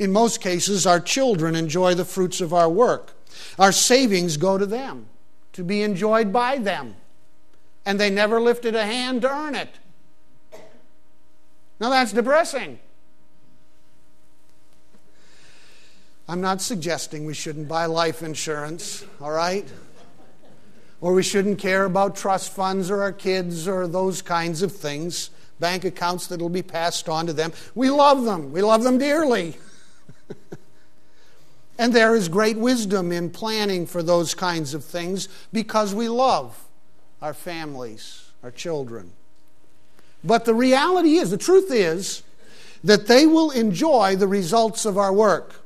in 0.00 0.10
most 0.10 0.40
cases, 0.40 0.86
our 0.86 0.98
children 0.98 1.54
enjoy 1.54 1.94
the 1.94 2.06
fruits 2.06 2.40
of 2.40 2.54
our 2.54 2.70
work. 2.70 3.12
Our 3.58 3.70
savings 3.70 4.38
go 4.38 4.56
to 4.56 4.64
them 4.64 5.06
to 5.52 5.62
be 5.62 5.82
enjoyed 5.82 6.32
by 6.32 6.56
them. 6.56 6.96
And 7.84 8.00
they 8.00 8.08
never 8.08 8.40
lifted 8.40 8.74
a 8.74 8.86
hand 8.86 9.22
to 9.22 9.30
earn 9.30 9.54
it. 9.54 9.68
Now 11.78 11.90
that's 11.90 12.12
depressing. 12.12 12.78
I'm 16.26 16.40
not 16.40 16.62
suggesting 16.62 17.26
we 17.26 17.34
shouldn't 17.34 17.68
buy 17.68 17.84
life 17.84 18.22
insurance, 18.22 19.04
all 19.20 19.32
right? 19.32 19.68
Or 21.02 21.12
we 21.12 21.22
shouldn't 21.22 21.58
care 21.58 21.84
about 21.84 22.16
trust 22.16 22.54
funds 22.54 22.90
or 22.90 23.02
our 23.02 23.12
kids 23.12 23.68
or 23.68 23.86
those 23.86 24.22
kinds 24.22 24.62
of 24.62 24.72
things 24.72 25.28
bank 25.58 25.84
accounts 25.84 26.26
that 26.28 26.40
will 26.40 26.48
be 26.48 26.62
passed 26.62 27.06
on 27.06 27.26
to 27.26 27.34
them. 27.34 27.52
We 27.74 27.90
love 27.90 28.24
them, 28.24 28.50
we 28.50 28.62
love 28.62 28.82
them 28.82 28.96
dearly. 28.96 29.58
and 31.78 31.92
there 31.92 32.14
is 32.14 32.28
great 32.28 32.56
wisdom 32.56 33.12
in 33.12 33.30
planning 33.30 33.86
for 33.86 34.02
those 34.02 34.34
kinds 34.34 34.74
of 34.74 34.84
things 34.84 35.28
because 35.52 35.94
we 35.94 36.08
love 36.08 36.64
our 37.22 37.34
families, 37.34 38.30
our 38.42 38.50
children. 38.50 39.12
But 40.22 40.44
the 40.44 40.54
reality 40.54 41.16
is, 41.16 41.30
the 41.30 41.38
truth 41.38 41.70
is, 41.70 42.22
that 42.84 43.06
they 43.06 43.26
will 43.26 43.50
enjoy 43.50 44.16
the 44.16 44.26
results 44.26 44.84
of 44.84 44.96
our 44.96 45.12
work. 45.12 45.62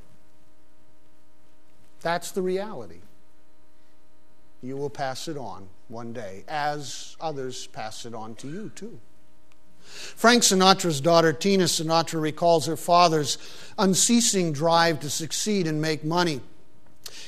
That's 2.01 2.33
the 2.33 2.43
reality. 2.43 3.01
You 4.63 4.77
will 4.77 4.91
pass 4.91 5.29
it 5.29 5.37
on 5.37 5.69
one 5.89 6.13
day, 6.13 6.45
as 6.49 7.17
others 7.21 7.67
pass 7.69 8.05
it 8.07 8.15
on 8.15 8.35
to 8.37 8.49
you, 8.49 8.71
too. 8.75 8.99
Frank 9.95 10.43
Sinatra's 10.43 11.01
daughter, 11.01 11.33
Tina 11.33 11.65
Sinatra, 11.65 12.21
recalls 12.21 12.67
her 12.67 12.77
father's 12.77 13.39
unceasing 13.79 14.53
drive 14.53 15.01
to 15.01 15.11
succeed 15.11 15.67
and 15.67 15.81
make 15.81 16.05
money. 16.05 16.41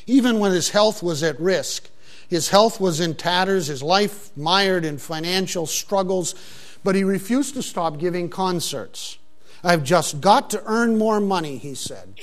Even 0.06 0.38
when 0.38 0.52
his 0.52 0.70
health 0.70 1.02
was 1.02 1.22
at 1.22 1.38
risk, 1.40 1.88
his 2.28 2.48
health 2.48 2.80
was 2.80 3.00
in 3.00 3.14
tatters, 3.14 3.68
his 3.68 3.82
life 3.82 4.36
mired 4.36 4.84
in 4.84 4.98
financial 4.98 5.66
struggles, 5.66 6.34
but 6.82 6.94
he 6.94 7.04
refused 7.04 7.54
to 7.54 7.62
stop 7.62 7.98
giving 7.98 8.28
concerts. 8.28 9.18
I've 9.62 9.84
just 9.84 10.20
got 10.20 10.50
to 10.50 10.62
earn 10.66 10.98
more 10.98 11.20
money, 11.20 11.58
he 11.58 11.74
said. 11.74 12.20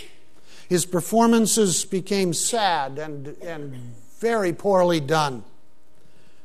His 0.70 0.86
performances 0.86 1.86
became 1.86 2.34
sad 2.34 2.98
and, 2.98 3.36
and 3.42 3.74
very 4.20 4.54
poorly 4.54 5.00
done. 5.00 5.44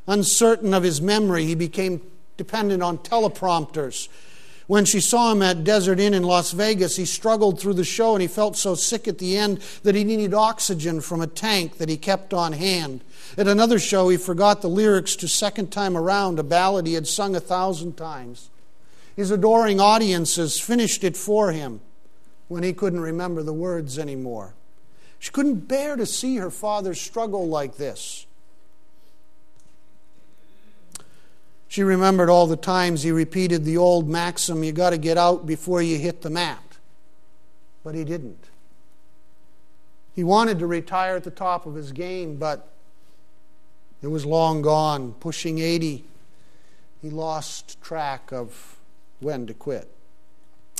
Uncertain 0.06 0.74
of 0.74 0.82
his 0.82 1.00
memory, 1.00 1.44
he 1.44 1.54
became 1.54 2.00
dependent 2.38 2.82
on 2.82 2.96
teleprompters 2.98 4.08
When 4.68 4.84
she 4.84 5.00
saw 5.00 5.32
him 5.32 5.42
at 5.42 5.64
Desert 5.64 5.98
Inn 5.98 6.12
in 6.12 6.22
Las 6.22 6.52
Vegas, 6.52 6.96
he 6.96 7.06
struggled 7.06 7.58
through 7.58 7.72
the 7.74 7.84
show 7.84 8.14
and 8.14 8.20
he 8.20 8.28
felt 8.28 8.54
so 8.54 8.74
sick 8.74 9.08
at 9.08 9.16
the 9.18 9.36
end 9.36 9.60
that 9.82 9.94
he 9.94 10.04
needed 10.04 10.34
oxygen 10.34 11.00
from 11.00 11.22
a 11.22 11.26
tank 11.26 11.78
that 11.78 11.88
he 11.88 11.96
kept 11.96 12.34
on 12.34 12.52
hand. 12.52 13.02
At 13.38 13.48
another 13.48 13.78
show, 13.78 14.10
he 14.10 14.18
forgot 14.18 14.60
the 14.60 14.68
lyrics 14.68 15.16
to 15.16 15.26
Second 15.26 15.72
Time 15.72 15.96
Around, 15.96 16.38
a 16.38 16.42
ballad 16.42 16.86
he 16.86 16.94
had 16.94 17.06
sung 17.06 17.34
a 17.34 17.40
thousand 17.40 17.96
times. 17.96 18.50
His 19.16 19.30
adoring 19.30 19.80
audiences 19.80 20.60
finished 20.60 21.02
it 21.02 21.16
for 21.16 21.50
him 21.50 21.80
when 22.48 22.62
he 22.62 22.74
couldn't 22.74 23.00
remember 23.00 23.42
the 23.42 23.54
words 23.54 23.98
anymore. 23.98 24.54
She 25.18 25.32
couldn't 25.32 25.66
bear 25.66 25.96
to 25.96 26.06
see 26.06 26.36
her 26.36 26.50
father 26.50 26.94
struggle 26.94 27.48
like 27.48 27.78
this. 27.78 28.26
She 31.68 31.82
remembered 31.82 32.30
all 32.30 32.46
the 32.46 32.56
times 32.56 33.02
he 33.02 33.12
repeated 33.12 33.64
the 33.64 33.76
old 33.76 34.08
maxim 34.08 34.64
you 34.64 34.72
got 34.72 34.90
to 34.90 34.98
get 34.98 35.18
out 35.18 35.46
before 35.46 35.82
you 35.82 35.98
hit 35.98 36.22
the 36.22 36.30
mat. 36.30 36.62
But 37.84 37.94
he 37.94 38.04
didn't. 38.04 38.48
He 40.14 40.24
wanted 40.24 40.58
to 40.58 40.66
retire 40.66 41.16
at 41.16 41.24
the 41.24 41.30
top 41.30 41.66
of 41.66 41.74
his 41.74 41.92
game, 41.92 42.36
but 42.36 42.68
it 44.02 44.08
was 44.08 44.24
long 44.24 44.62
gone. 44.62 45.12
Pushing 45.20 45.58
80, 45.58 46.04
he 47.02 47.10
lost 47.10 47.80
track 47.82 48.32
of 48.32 48.76
when 49.20 49.46
to 49.46 49.54
quit. 49.54 49.88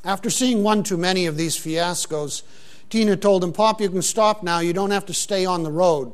After 0.05 0.31
seeing 0.31 0.62
one 0.62 0.83
too 0.83 0.96
many 0.96 1.27
of 1.27 1.37
these 1.37 1.57
fiascos, 1.57 2.42
Tina 2.88 3.16
told 3.16 3.44
him, 3.44 3.53
Pop, 3.53 3.81
you 3.81 3.90
can 3.90 4.03
stop 4.03 4.42
now. 4.42 4.61
You 4.61 4.72
don't 4.72 4.90
have 4.90 5.07
to 5.07 5.14
stay 5.14 5.44
on 5.44 5.62
the 5.62 5.70
road. 5.70 6.12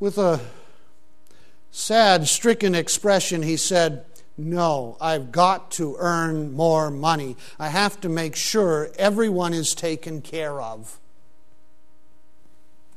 With 0.00 0.18
a 0.18 0.40
sad, 1.78 2.26
stricken 2.26 2.74
expression, 2.74 3.42
he 3.42 3.56
said, 3.56 4.04
No, 4.36 4.96
I've 5.00 5.30
got 5.30 5.70
to 5.72 5.96
earn 5.98 6.52
more 6.52 6.90
money. 6.90 7.36
I 7.58 7.68
have 7.68 8.00
to 8.00 8.08
make 8.08 8.34
sure 8.34 8.90
everyone 8.98 9.54
is 9.54 9.74
taken 9.74 10.20
care 10.20 10.60
of. 10.60 10.98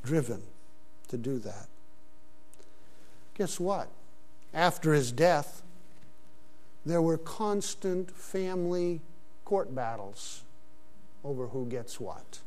Driven 0.02 0.42
to 1.08 1.16
do 1.16 1.38
that. 1.38 1.68
Guess 3.38 3.60
what? 3.60 3.88
After 4.52 4.92
his 4.92 5.12
death, 5.12 5.62
there 6.84 7.00
were 7.00 7.18
constant 7.18 8.10
family 8.10 9.00
court 9.44 9.74
battles 9.74 10.42
over 11.24 11.46
who 11.48 11.66
gets 11.66 12.00
what 12.00 12.40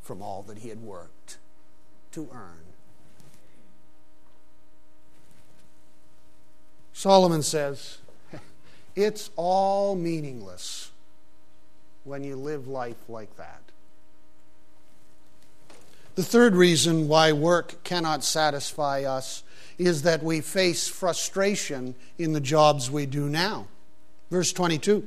from 0.00 0.22
all 0.22 0.42
that 0.42 0.58
he 0.58 0.70
had 0.70 0.80
worked 0.80 1.36
to 2.12 2.28
earn. 2.32 2.73
Solomon 6.94 7.42
says, 7.42 7.98
it's 8.96 9.28
all 9.36 9.96
meaningless 9.96 10.92
when 12.04 12.22
you 12.22 12.36
live 12.36 12.68
life 12.68 13.08
like 13.08 13.36
that. 13.36 13.60
The 16.14 16.22
third 16.22 16.54
reason 16.54 17.08
why 17.08 17.32
work 17.32 17.82
cannot 17.82 18.22
satisfy 18.22 19.02
us 19.02 19.42
is 19.76 20.02
that 20.02 20.22
we 20.22 20.40
face 20.40 20.86
frustration 20.86 21.96
in 22.16 22.32
the 22.32 22.40
jobs 22.40 22.88
we 22.88 23.06
do 23.06 23.28
now. 23.28 23.66
Verse 24.30 24.52
22. 24.52 25.06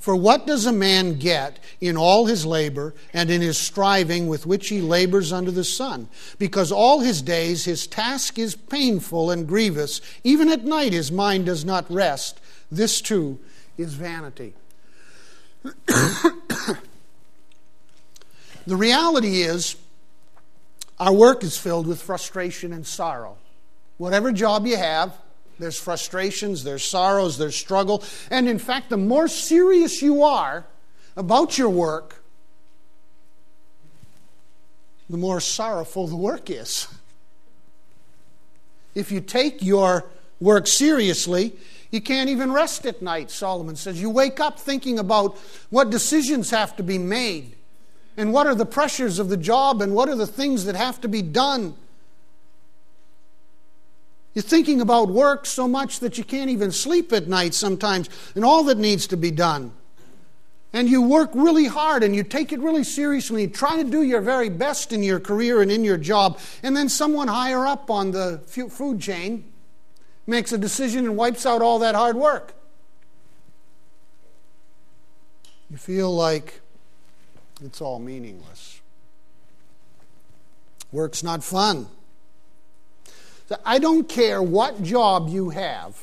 For 0.00 0.16
what 0.16 0.46
does 0.46 0.64
a 0.64 0.72
man 0.72 1.18
get 1.18 1.58
in 1.78 1.98
all 1.98 2.24
his 2.24 2.46
labor 2.46 2.94
and 3.12 3.30
in 3.30 3.42
his 3.42 3.58
striving 3.58 4.28
with 4.28 4.46
which 4.46 4.70
he 4.70 4.80
labors 4.80 5.30
under 5.30 5.50
the 5.50 5.62
sun? 5.62 6.08
Because 6.38 6.72
all 6.72 7.00
his 7.00 7.20
days 7.20 7.66
his 7.66 7.86
task 7.86 8.38
is 8.38 8.56
painful 8.56 9.30
and 9.30 9.46
grievous. 9.46 10.00
Even 10.24 10.48
at 10.48 10.64
night 10.64 10.94
his 10.94 11.12
mind 11.12 11.44
does 11.44 11.66
not 11.66 11.90
rest. 11.92 12.40
This 12.72 13.02
too 13.02 13.38
is 13.76 13.92
vanity. 13.92 14.54
the 15.64 16.78
reality 18.66 19.42
is, 19.42 19.76
our 20.98 21.12
work 21.12 21.44
is 21.44 21.58
filled 21.58 21.86
with 21.86 22.00
frustration 22.00 22.72
and 22.72 22.86
sorrow. 22.86 23.36
Whatever 23.98 24.32
job 24.32 24.66
you 24.66 24.78
have, 24.78 25.14
there's 25.60 25.78
frustrations, 25.78 26.64
there's 26.64 26.84
sorrows, 26.84 27.38
there's 27.38 27.56
struggle. 27.56 28.02
And 28.30 28.48
in 28.48 28.58
fact, 28.58 28.90
the 28.90 28.96
more 28.96 29.28
serious 29.28 30.02
you 30.02 30.22
are 30.22 30.66
about 31.16 31.58
your 31.58 31.68
work, 31.68 32.22
the 35.08 35.16
more 35.16 35.40
sorrowful 35.40 36.06
the 36.06 36.16
work 36.16 36.50
is. 36.50 36.88
If 38.94 39.12
you 39.12 39.20
take 39.20 39.62
your 39.62 40.06
work 40.40 40.66
seriously, 40.66 41.52
you 41.90 42.00
can't 42.00 42.30
even 42.30 42.52
rest 42.52 42.86
at 42.86 43.02
night, 43.02 43.30
Solomon 43.30 43.76
says. 43.76 44.00
You 44.00 44.10
wake 44.10 44.40
up 44.40 44.58
thinking 44.58 44.98
about 44.98 45.36
what 45.70 45.90
decisions 45.90 46.50
have 46.50 46.76
to 46.76 46.82
be 46.82 46.98
made, 46.98 47.56
and 48.16 48.32
what 48.32 48.46
are 48.46 48.54
the 48.54 48.66
pressures 48.66 49.18
of 49.18 49.28
the 49.28 49.36
job, 49.36 49.82
and 49.82 49.94
what 49.94 50.08
are 50.08 50.16
the 50.16 50.26
things 50.26 50.64
that 50.64 50.76
have 50.76 51.00
to 51.00 51.08
be 51.08 51.22
done. 51.22 51.74
You're 54.34 54.42
thinking 54.42 54.80
about 54.80 55.08
work 55.08 55.44
so 55.44 55.66
much 55.66 56.00
that 56.00 56.16
you 56.16 56.24
can't 56.24 56.50
even 56.50 56.70
sleep 56.70 57.12
at 57.12 57.26
night 57.26 57.54
sometimes, 57.54 58.08
and 58.34 58.44
all 58.44 58.64
that 58.64 58.78
needs 58.78 59.06
to 59.08 59.16
be 59.16 59.30
done. 59.30 59.72
And 60.72 60.88
you 60.88 61.02
work 61.02 61.30
really 61.34 61.66
hard 61.66 62.04
and 62.04 62.14
you 62.14 62.22
take 62.22 62.52
it 62.52 62.60
really 62.60 62.84
seriously. 62.84 63.42
You 63.42 63.48
try 63.48 63.82
to 63.82 63.88
do 63.88 64.02
your 64.02 64.20
very 64.20 64.48
best 64.48 64.92
in 64.92 65.02
your 65.02 65.18
career 65.18 65.62
and 65.62 65.72
in 65.72 65.82
your 65.82 65.96
job. 65.96 66.38
And 66.62 66.76
then 66.76 66.88
someone 66.88 67.26
higher 67.26 67.66
up 67.66 67.90
on 67.90 68.12
the 68.12 68.40
food 68.46 69.00
chain 69.00 69.50
makes 70.28 70.52
a 70.52 70.58
decision 70.58 71.06
and 71.06 71.16
wipes 71.16 71.44
out 71.44 71.60
all 71.60 71.80
that 71.80 71.96
hard 71.96 72.14
work. 72.14 72.54
You 75.70 75.76
feel 75.76 76.14
like 76.14 76.60
it's 77.64 77.80
all 77.80 77.98
meaningless. 77.98 78.80
Work's 80.92 81.24
not 81.24 81.42
fun. 81.42 81.88
I 83.64 83.78
don't 83.78 84.08
care 84.08 84.42
what 84.42 84.82
job 84.82 85.28
you 85.28 85.50
have, 85.50 85.96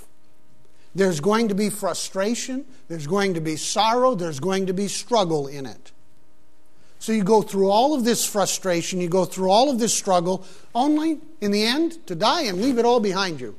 there's 0.94 1.20
going 1.20 1.50
to 1.50 1.56
be 1.56 1.70
frustration, 1.70 2.66
there's 2.88 3.08
going 3.08 3.36
to 3.36 3.42
be 3.42 3.56
sorrow, 3.56 4.16
there's 4.16 4.40
going 4.40 4.66
to 4.66 4.74
be 4.74 4.88
struggle 4.88 5.48
in 5.48 5.66
it. 5.66 5.92
So 7.00 7.12
you 7.12 7.24
go 7.24 7.42
through 7.44 7.70
all 7.70 7.94
of 7.94 8.04
this 8.04 8.26
frustration, 8.26 9.00
you 9.00 9.08
go 9.08 9.24
through 9.24 9.52
all 9.52 9.70
of 9.70 9.80
this 9.80 9.94
struggle, 9.94 10.46
only 10.74 11.20
in 11.40 11.52
the 11.52 11.64
end 11.64 12.06
to 12.08 12.16
die 12.16 12.44
and 12.44 12.62
leave 12.62 12.80
it 12.80 12.86
all 12.86 13.00
behind 13.00 13.40
you. 13.40 13.56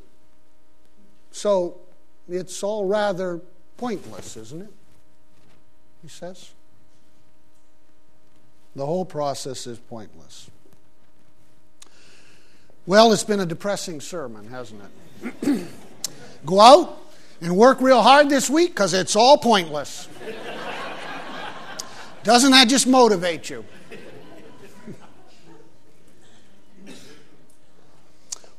So 1.31 1.79
it's 2.29 2.63
all 2.63 2.87
rather 2.87 3.41
pointless, 3.77 4.37
isn't 4.37 4.63
it? 4.63 4.73
He 6.03 6.09
says. 6.09 6.51
The 8.75 8.85
whole 8.85 9.05
process 9.05 9.67
is 9.67 9.79
pointless. 9.79 10.51
Well, 12.89 13.13
it's 13.13 13.23
been 13.23 13.39
a 13.39 13.45
depressing 13.45 14.01
sermon, 14.01 14.49
hasn't 14.49 14.81
it? 15.23 15.69
Go 16.47 16.59
out 16.59 16.99
and 17.43 17.55
work 17.55 17.83
real 17.83 18.01
hard 18.01 18.31
this 18.31 18.49
week 18.49 18.71
because 18.71 18.95
it's 18.95 19.15
all 19.15 19.37
pointless. 19.37 20.09
Doesn't 22.23 22.51
that 22.53 22.67
just 22.67 22.87
motivate 22.87 23.51
you? 23.51 23.63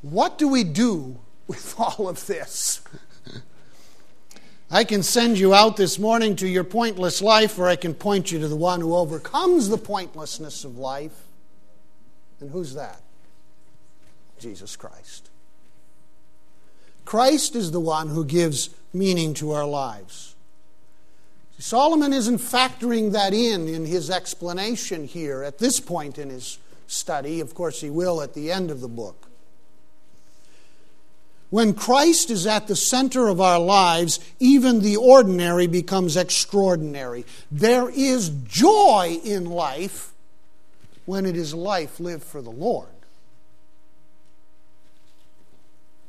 what 0.03 0.37
do 0.37 0.47
we 0.47 0.63
do 0.63 1.17
with 1.47 1.73
all 1.79 2.07
of 2.07 2.27
this? 2.27 2.81
I 4.69 4.83
can 4.83 5.01
send 5.01 5.39
you 5.39 5.55
out 5.55 5.75
this 5.75 5.97
morning 5.97 6.35
to 6.35 6.47
your 6.47 6.63
pointless 6.63 7.23
life, 7.23 7.57
or 7.57 7.67
I 7.67 7.75
can 7.75 7.95
point 7.95 8.31
you 8.31 8.37
to 8.37 8.47
the 8.47 8.55
one 8.55 8.79
who 8.79 8.93
overcomes 8.95 9.69
the 9.69 9.79
pointlessness 9.79 10.63
of 10.63 10.77
life. 10.77 11.23
And 12.39 12.51
who's 12.51 12.75
that? 12.75 13.01
Jesus 14.39 14.75
Christ. 14.75 15.29
Christ 17.05 17.55
is 17.55 17.71
the 17.71 17.79
one 17.79 18.09
who 18.09 18.23
gives 18.23 18.69
meaning 18.93 19.33
to 19.35 19.51
our 19.51 19.65
lives. 19.65 20.35
Solomon 21.57 22.13
isn't 22.13 22.37
factoring 22.37 23.11
that 23.11 23.33
in 23.33 23.67
in 23.67 23.85
his 23.85 24.09
explanation 24.09 25.05
here 25.05 25.43
at 25.43 25.57
this 25.57 25.79
point 25.79 26.17
in 26.17 26.29
his 26.29 26.57
study. 26.87 27.41
Of 27.41 27.53
course, 27.53 27.81
he 27.81 27.89
will 27.89 28.21
at 28.21 28.33
the 28.33 28.51
end 28.51 28.71
of 28.71 28.79
the 28.79 28.87
book. 28.87 29.27
When 31.49 31.73
Christ 31.73 32.29
is 32.29 32.45
at 32.45 32.67
the 32.67 32.75
center 32.75 33.27
of 33.27 33.41
our 33.41 33.59
lives, 33.59 34.19
even 34.39 34.81
the 34.81 34.97
ordinary 34.97 35.65
becomes 35.65 36.15
extraordinary. 36.15 37.25
There 37.51 37.89
is 37.89 38.29
joy 38.29 39.19
in 39.23 39.45
life 39.45 40.13
when 41.05 41.25
it 41.25 41.35
is 41.35 41.55
life 41.55 41.99
lived 41.99 42.23
for 42.23 42.41
the 42.41 42.51
Lord. 42.51 42.87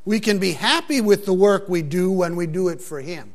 We 0.04 0.20
can 0.20 0.38
be 0.38 0.52
happy 0.52 1.00
with 1.00 1.26
the 1.26 1.34
work 1.34 1.68
we 1.68 1.82
do 1.82 2.10
when 2.10 2.36
we 2.36 2.46
do 2.46 2.68
it 2.68 2.80
for 2.80 3.00
Him. 3.00 3.34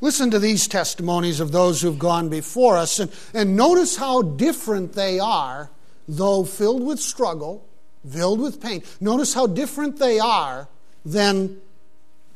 Listen 0.00 0.30
to 0.30 0.38
these 0.38 0.66
testimonies 0.66 1.40
of 1.40 1.52
those 1.52 1.82
who've 1.82 1.98
gone 1.98 2.30
before 2.30 2.76
us 2.76 2.98
and, 2.98 3.12
and 3.34 3.54
notice 3.54 3.96
how 3.96 4.22
different 4.22 4.94
they 4.94 5.18
are, 5.18 5.70
though 6.08 6.44
filled 6.44 6.84
with 6.84 6.98
struggle, 6.98 7.66
filled 8.08 8.40
with 8.40 8.62
pain. 8.62 8.82
Notice 8.98 9.34
how 9.34 9.46
different 9.46 9.98
they 9.98 10.18
are 10.18 10.68
than 11.04 11.60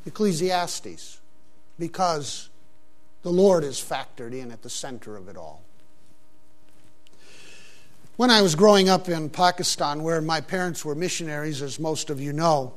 Ecclesiastes 0.05 1.21
because 1.79 2.51
the 3.23 3.33
Lord 3.33 3.65
is 3.65 3.81
factored 3.81 4.33
in 4.33 4.53
at 4.53 4.63
the 4.63 4.71
center 4.71 5.17
of 5.17 5.29
it 5.29 5.37
all. 5.37 5.63
When 8.17 8.31
I 8.31 8.43
was 8.43 8.55
growing 8.55 8.89
up 8.89 9.09
in 9.09 9.29
Pakistan, 9.29 10.05
where 10.05 10.21
my 10.21 10.41
parents 10.41 10.85
were 10.85 10.95
missionaries, 10.95 11.61
as 11.63 11.81
most 11.81 12.11
of 12.11 12.21
you 12.21 12.33
know, 12.33 12.75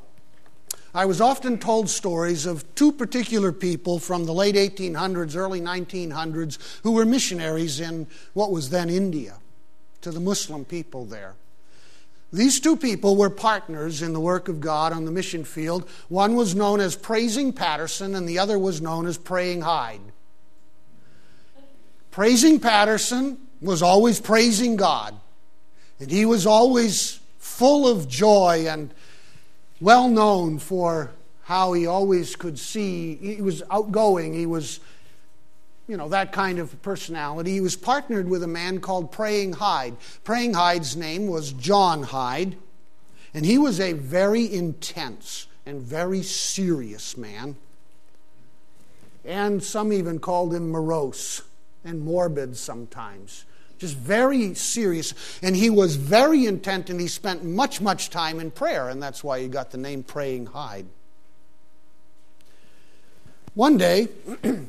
I 0.92 1.04
was 1.04 1.20
often 1.20 1.58
told 1.58 1.88
stories 1.88 2.44
of 2.44 2.74
two 2.74 2.90
particular 2.90 3.52
people 3.52 4.00
from 4.00 4.24
the 4.24 4.34
late 4.34 4.56
1800s, 4.56 5.36
early 5.36 5.60
1900s, 5.60 6.80
who 6.82 6.92
were 6.92 7.04
missionaries 7.04 7.78
in 7.78 8.08
what 8.32 8.50
was 8.50 8.70
then 8.70 8.90
India 8.90 9.36
to 10.00 10.10
the 10.10 10.18
Muslim 10.18 10.64
people 10.64 11.04
there. 11.04 11.34
These 12.32 12.58
two 12.58 12.76
people 12.76 13.14
were 13.14 13.30
partners 13.30 14.02
in 14.02 14.12
the 14.12 14.20
work 14.20 14.48
of 14.48 14.60
God 14.60 14.92
on 14.92 15.04
the 15.04 15.12
mission 15.12 15.44
field. 15.44 15.88
One 16.08 16.34
was 16.34 16.54
known 16.54 16.80
as 16.80 16.96
Praising 16.96 17.52
Patterson, 17.52 18.16
and 18.16 18.28
the 18.28 18.40
other 18.40 18.58
was 18.58 18.82
known 18.82 19.06
as 19.06 19.16
Praying 19.16 19.60
Hyde. 19.60 20.00
Praising 22.10 22.58
Patterson 22.58 23.38
was 23.60 23.82
always 23.82 24.20
praising 24.20 24.76
God, 24.76 25.14
and 26.00 26.10
he 26.10 26.24
was 26.24 26.46
always 26.46 27.20
full 27.38 27.88
of 27.88 28.08
joy 28.08 28.66
and 28.68 28.92
well 29.80 30.08
known 30.08 30.58
for 30.58 31.12
how 31.42 31.72
he 31.72 31.86
always 31.86 32.36
could 32.36 32.58
see. 32.58 33.16
He 33.16 33.42
was 33.42 33.62
outgoing, 33.70 34.34
he 34.34 34.46
was 34.46 34.80
you 35.88 35.96
know, 35.96 36.08
that 36.10 36.32
kind 36.32 36.58
of 36.58 36.80
personality. 36.82 37.52
He 37.52 37.62
was 37.62 37.74
partnered 37.74 38.28
with 38.28 38.42
a 38.42 38.46
man 38.46 38.78
called 38.80 39.10
Praying 39.10 39.54
Hyde. 39.54 39.96
Praying 40.22 40.52
Hyde's 40.52 40.94
name 40.94 41.28
was 41.28 41.52
John 41.52 42.02
Hyde, 42.02 42.56
and 43.32 43.44
he 43.46 43.56
was 43.56 43.80
a 43.80 43.94
very 43.94 44.52
intense 44.52 45.46
and 45.64 45.80
very 45.80 46.22
serious 46.22 47.16
man. 47.16 47.56
And 49.24 49.62
some 49.62 49.92
even 49.92 50.18
called 50.18 50.54
him 50.54 50.70
morose 50.70 51.42
and 51.84 52.02
morbid 52.02 52.56
sometimes. 52.56 53.46
Just 53.78 53.96
very 53.96 54.54
serious. 54.54 55.14
And 55.42 55.54
he 55.54 55.70
was 55.70 55.96
very 55.96 56.46
intent 56.46 56.90
and 56.90 57.00
he 57.00 57.08
spent 57.08 57.44
much, 57.44 57.80
much 57.80 58.10
time 58.10 58.40
in 58.40 58.50
prayer, 58.50 58.88
and 58.88 59.02
that's 59.02 59.22
why 59.22 59.40
he 59.40 59.48
got 59.48 59.70
the 59.70 59.78
name 59.78 60.02
Praying 60.02 60.46
Hyde. 60.46 60.86
One 63.54 63.76
day, 63.76 64.08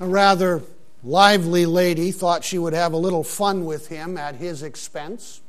A 0.00 0.06
rather 0.06 0.62
lively 1.04 1.66
lady 1.66 2.10
thought 2.10 2.42
she 2.42 2.58
would 2.58 2.72
have 2.72 2.94
a 2.94 2.96
little 2.96 3.22
fun 3.22 3.66
with 3.66 3.88
him 3.88 4.16
at 4.16 4.36
his 4.36 4.62
expense. 4.62 5.42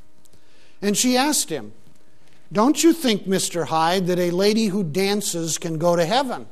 And 0.82 0.94
she 0.94 1.16
asked 1.16 1.48
him, 1.48 1.72
Don't 2.52 2.84
you 2.84 2.92
think, 2.92 3.24
Mr. 3.24 3.66
Hyde, 3.66 4.06
that 4.08 4.18
a 4.18 4.30
lady 4.30 4.66
who 4.66 4.84
dances 4.84 5.56
can 5.56 5.78
go 5.78 5.96
to 5.96 6.04
heaven? 6.04 6.46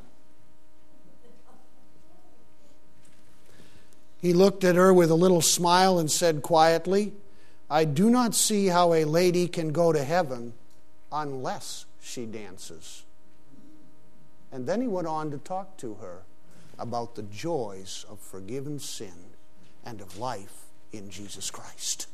He 4.21 4.33
looked 4.33 4.63
at 4.63 4.75
her 4.75 4.93
with 4.93 5.09
a 5.09 5.15
little 5.15 5.41
smile 5.41 5.97
and 5.97 6.09
said 6.09 6.43
quietly, 6.43 7.13
I 7.69 7.85
do 7.85 8.09
not 8.09 8.35
see 8.35 8.67
how 8.67 8.93
a 8.93 9.05
lady 9.05 9.47
can 9.47 9.71
go 9.71 9.91
to 9.91 10.03
heaven 10.03 10.53
unless 11.11 11.85
she 11.99 12.25
dances. 12.25 13.03
And 14.51 14.67
then 14.67 14.81
he 14.81 14.87
went 14.87 15.07
on 15.07 15.31
to 15.31 15.37
talk 15.37 15.77
to 15.77 15.95
her 15.95 16.23
about 16.77 17.15
the 17.15 17.23
joys 17.23 18.05
of 18.09 18.19
forgiven 18.19 18.77
sin 18.79 19.13
and 19.85 20.01
of 20.01 20.17
life 20.17 20.65
in 20.91 21.09
Jesus 21.09 21.49
Christ. 21.49 22.07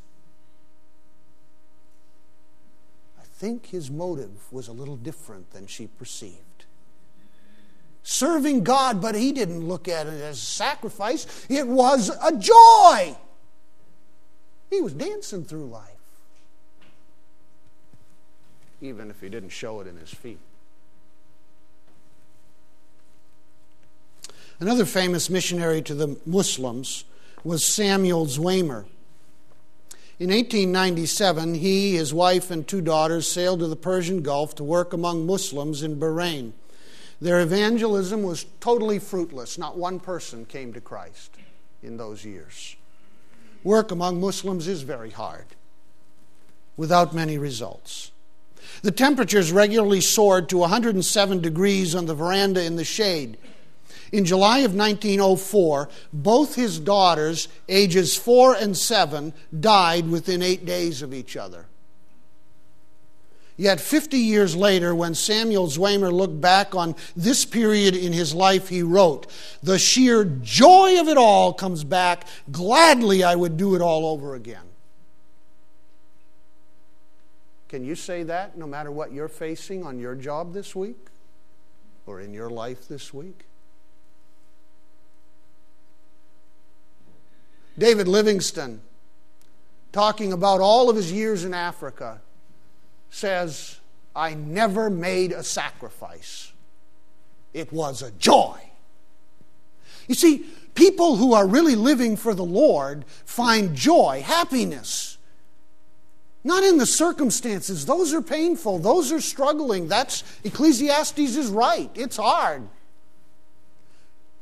I 3.18 3.24
think 3.24 3.66
his 3.66 3.90
motive 3.90 4.52
was 4.52 4.68
a 4.68 4.72
little 4.72 4.96
different 4.96 5.50
than 5.50 5.66
she 5.66 5.86
perceived. 5.86 6.57
Serving 8.10 8.64
God, 8.64 9.02
but 9.02 9.14
he 9.14 9.32
didn't 9.32 9.68
look 9.68 9.86
at 9.86 10.06
it 10.06 10.22
as 10.22 10.38
a 10.38 10.40
sacrifice, 10.40 11.26
it 11.50 11.68
was 11.68 12.08
a 12.08 12.34
joy. 12.38 13.14
He 14.70 14.80
was 14.80 14.94
dancing 14.94 15.44
through 15.44 15.66
life, 15.66 15.90
even 18.80 19.10
if 19.10 19.20
he 19.20 19.28
didn't 19.28 19.50
show 19.50 19.80
it 19.80 19.86
in 19.86 19.98
his 19.98 20.08
feet. 20.08 20.38
Another 24.58 24.86
famous 24.86 25.28
missionary 25.28 25.82
to 25.82 25.94
the 25.94 26.18
Muslims 26.24 27.04
was 27.44 27.62
Samuel 27.62 28.24
Zwemer. 28.24 28.86
In 30.18 30.30
1897, 30.30 31.56
he, 31.56 31.96
his 31.96 32.14
wife, 32.14 32.50
and 32.50 32.66
two 32.66 32.80
daughters 32.80 33.30
sailed 33.30 33.58
to 33.58 33.66
the 33.66 33.76
Persian 33.76 34.22
Gulf 34.22 34.54
to 34.54 34.64
work 34.64 34.94
among 34.94 35.26
Muslims 35.26 35.82
in 35.82 36.00
Bahrain. 36.00 36.54
Their 37.20 37.40
evangelism 37.40 38.22
was 38.22 38.46
totally 38.60 38.98
fruitless. 38.98 39.58
Not 39.58 39.76
one 39.76 40.00
person 40.00 40.44
came 40.44 40.72
to 40.72 40.80
Christ 40.80 41.36
in 41.82 41.96
those 41.96 42.24
years. 42.24 42.76
Work 43.64 43.90
among 43.90 44.20
Muslims 44.20 44.68
is 44.68 44.82
very 44.82 45.10
hard, 45.10 45.46
without 46.76 47.14
many 47.14 47.38
results. 47.38 48.12
The 48.82 48.92
temperatures 48.92 49.50
regularly 49.50 50.00
soared 50.00 50.48
to 50.50 50.58
107 50.58 51.40
degrees 51.40 51.94
on 51.94 52.06
the 52.06 52.14
veranda 52.14 52.64
in 52.64 52.76
the 52.76 52.84
shade 52.84 53.36
in 54.12 54.24
July 54.24 54.58
of 54.58 54.74
1904, 54.74 55.88
both 56.12 56.54
his 56.54 56.78
daughters, 56.78 57.48
ages 57.68 58.16
four 58.16 58.54
and 58.54 58.76
seven, 58.76 59.34
died 59.58 60.08
within 60.10 60.42
eight 60.42 60.64
days 60.64 61.02
of 61.02 61.12
each 61.12 61.36
other. 61.36 61.66
Yet 63.60 63.80
50 63.80 64.16
years 64.18 64.54
later, 64.54 64.94
when 64.94 65.16
Samuel 65.16 65.66
Zwemer 65.66 66.12
looked 66.12 66.40
back 66.40 66.76
on 66.76 66.94
this 67.16 67.44
period 67.44 67.96
in 67.96 68.12
his 68.12 68.32
life, 68.32 68.68
he 68.68 68.84
wrote, 68.84 69.26
The 69.64 69.80
sheer 69.80 70.24
joy 70.24 71.00
of 71.00 71.08
it 71.08 71.18
all 71.18 71.52
comes 71.52 71.82
back. 71.82 72.28
Gladly 72.52 73.24
I 73.24 73.34
would 73.34 73.56
do 73.56 73.74
it 73.74 73.82
all 73.82 74.06
over 74.06 74.36
again. 74.36 74.62
Can 77.68 77.84
you 77.84 77.96
say 77.96 78.22
that 78.22 78.56
no 78.56 78.66
matter 78.66 78.92
what 78.92 79.12
you're 79.12 79.28
facing 79.28 79.84
on 79.84 79.98
your 79.98 80.14
job 80.14 80.54
this 80.54 80.76
week 80.76 81.08
or 82.06 82.20
in 82.20 82.32
your 82.32 82.48
life 82.48 82.86
this 82.86 83.12
week? 83.12 83.44
David 87.76 88.06
Livingstone, 88.06 88.82
talking 89.90 90.32
about 90.32 90.60
all 90.60 90.88
of 90.88 90.94
his 90.94 91.10
years 91.10 91.44
in 91.44 91.52
Africa, 91.52 92.20
says, 93.10 93.80
I 94.14 94.34
never 94.34 94.90
made 94.90 95.32
a 95.32 95.42
sacrifice. 95.42 96.52
It 97.52 97.72
was 97.72 98.02
a 98.02 98.10
joy. 98.12 98.58
You 100.06 100.14
see, 100.14 100.46
people 100.74 101.16
who 101.16 101.34
are 101.34 101.46
really 101.46 101.74
living 101.74 102.16
for 102.16 102.34
the 102.34 102.44
Lord 102.44 103.04
find 103.24 103.74
joy, 103.74 104.22
happiness. 104.24 105.18
Not 106.44 106.64
in 106.64 106.78
the 106.78 106.86
circumstances. 106.86 107.84
Those 107.84 108.14
are 108.14 108.22
painful. 108.22 108.78
Those 108.78 109.12
are 109.12 109.20
struggling. 109.20 109.88
That's 109.88 110.24
Ecclesiastes 110.44 111.18
is 111.18 111.48
right. 111.50 111.90
It's 111.94 112.16
hard. 112.16 112.68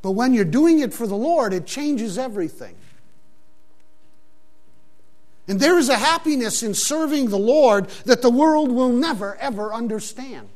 But 0.02 0.12
when 0.12 0.34
you're 0.34 0.44
doing 0.44 0.80
it 0.80 0.94
for 0.94 1.06
the 1.06 1.16
Lord, 1.16 1.52
it 1.52 1.66
changes 1.66 2.16
everything. 2.16 2.76
And 5.48 5.60
there 5.60 5.78
is 5.78 5.88
a 5.88 5.96
happiness 5.96 6.62
in 6.62 6.74
serving 6.74 7.28
the 7.28 7.38
Lord 7.38 7.88
that 8.04 8.22
the 8.22 8.30
world 8.30 8.72
will 8.72 8.92
never, 8.92 9.36
ever 9.36 9.72
understand. 9.72 10.48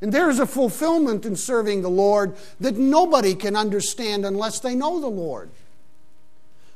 And 0.00 0.12
there 0.12 0.30
is 0.30 0.38
a 0.38 0.46
fulfillment 0.46 1.24
in 1.24 1.34
serving 1.34 1.82
the 1.82 1.90
Lord 1.90 2.36
that 2.60 2.76
nobody 2.76 3.34
can 3.34 3.56
understand 3.56 4.24
unless 4.24 4.60
they 4.60 4.74
know 4.74 5.00
the 5.00 5.08
Lord. 5.08 5.50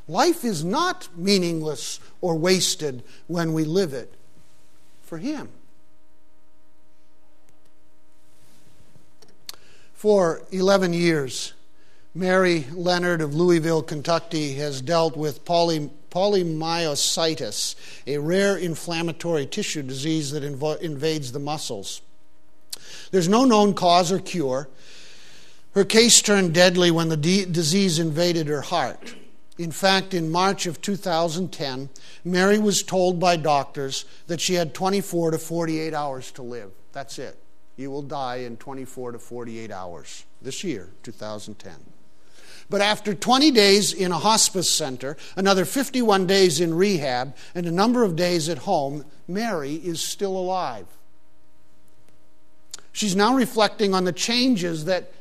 Life 0.08 0.44
is 0.44 0.64
not 0.64 1.08
meaningless 1.14 2.00
or 2.20 2.34
wasted 2.36 3.02
when 3.26 3.52
we 3.52 3.64
live 3.64 3.92
it 3.92 4.14
for 5.02 5.18
Him. 5.18 5.50
For 9.92 10.42
11 10.50 10.94
years, 10.94 11.52
Mary 12.14 12.66
Leonard 12.72 13.20
of 13.20 13.34
Louisville, 13.34 13.82
Kentucky, 13.82 14.54
has 14.54 14.80
dealt 14.80 15.16
with 15.16 15.44
poly, 15.44 15.90
polymyositis, 16.10 17.74
a 18.06 18.18
rare 18.18 18.56
inflammatory 18.56 19.46
tissue 19.46 19.82
disease 19.82 20.30
that 20.32 20.42
inv- 20.42 20.80
invades 20.80 21.32
the 21.32 21.38
muscles. 21.38 22.02
There's 23.10 23.28
no 23.28 23.44
known 23.44 23.74
cause 23.74 24.12
or 24.12 24.18
cure. 24.18 24.68
Her 25.74 25.84
case 25.84 26.22
turned 26.22 26.54
deadly 26.54 26.90
when 26.90 27.08
the 27.08 27.16
disease 27.16 27.98
invaded 27.98 28.48
her 28.48 28.62
heart. 28.62 29.14
In 29.58 29.72
fact, 29.72 30.14
in 30.14 30.30
March 30.30 30.66
of 30.66 30.80
2010, 30.80 31.90
Mary 32.24 32.58
was 32.58 32.82
told 32.82 33.18
by 33.18 33.36
doctors 33.36 34.04
that 34.28 34.40
she 34.40 34.54
had 34.54 34.72
24 34.72 35.32
to 35.32 35.38
48 35.38 35.94
hours 35.94 36.30
to 36.32 36.42
live. 36.42 36.70
That's 36.92 37.18
it. 37.18 37.36
You 37.76 37.90
will 37.90 38.02
die 38.02 38.36
in 38.36 38.56
24 38.56 39.12
to 39.12 39.18
48 39.18 39.70
hours 39.70 40.24
this 40.40 40.62
year, 40.62 40.90
2010. 41.02 41.74
But 42.70 42.80
after 42.82 43.14
20 43.14 43.50
days 43.50 43.92
in 43.92 44.12
a 44.12 44.18
hospice 44.18 44.70
center, 44.70 45.16
another 45.36 45.64
51 45.64 46.26
days 46.26 46.60
in 46.60 46.74
rehab, 46.74 47.34
and 47.54 47.66
a 47.66 47.70
number 47.70 48.04
of 48.04 48.14
days 48.14 48.48
at 48.48 48.58
home, 48.58 49.06
Mary 49.26 49.74
is 49.74 50.00
still 50.00 50.36
alive. 50.36 50.86
She's 52.92 53.16
now 53.16 53.34
reflecting 53.34 53.94
on 53.94 54.04
the 54.04 54.12
changes 54.12 54.84
that, 54.84 55.12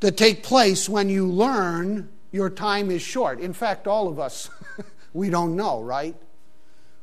that 0.00 0.16
take 0.16 0.42
place 0.42 0.88
when 0.88 1.08
you 1.08 1.26
learn 1.26 2.10
your 2.30 2.50
time 2.50 2.90
is 2.90 3.02
short. 3.02 3.40
In 3.40 3.52
fact, 3.52 3.86
all 3.86 4.06
of 4.06 4.20
us, 4.20 4.50
we 5.12 5.30
don't 5.30 5.56
know, 5.56 5.80
right? 5.80 6.14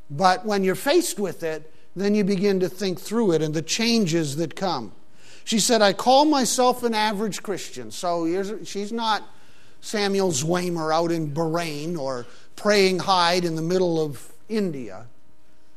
But 0.09 0.45
when 0.45 0.63
you're 0.63 0.75
faced 0.75 1.19
with 1.19 1.43
it, 1.43 1.73
then 1.95 2.15
you 2.15 2.23
begin 2.23 2.59
to 2.59 2.69
think 2.69 2.99
through 2.99 3.31
it 3.33 3.41
and 3.41 3.53
the 3.53 3.61
changes 3.61 4.35
that 4.37 4.55
come. 4.55 4.93
She 5.43 5.59
said, 5.59 5.81
I 5.81 5.93
call 5.93 6.25
myself 6.25 6.83
an 6.83 6.93
average 6.93 7.43
Christian. 7.43 7.91
So 7.91 8.63
she's 8.63 8.91
not 8.91 9.23
Samuel 9.81 10.31
Zwemer 10.31 10.93
out 10.93 11.11
in 11.11 11.33
Bahrain 11.33 11.97
or 11.97 12.25
praying 12.55 12.99
Hyde 12.99 13.43
in 13.43 13.55
the 13.55 13.61
middle 13.61 14.03
of 14.03 14.31
India. 14.47 15.07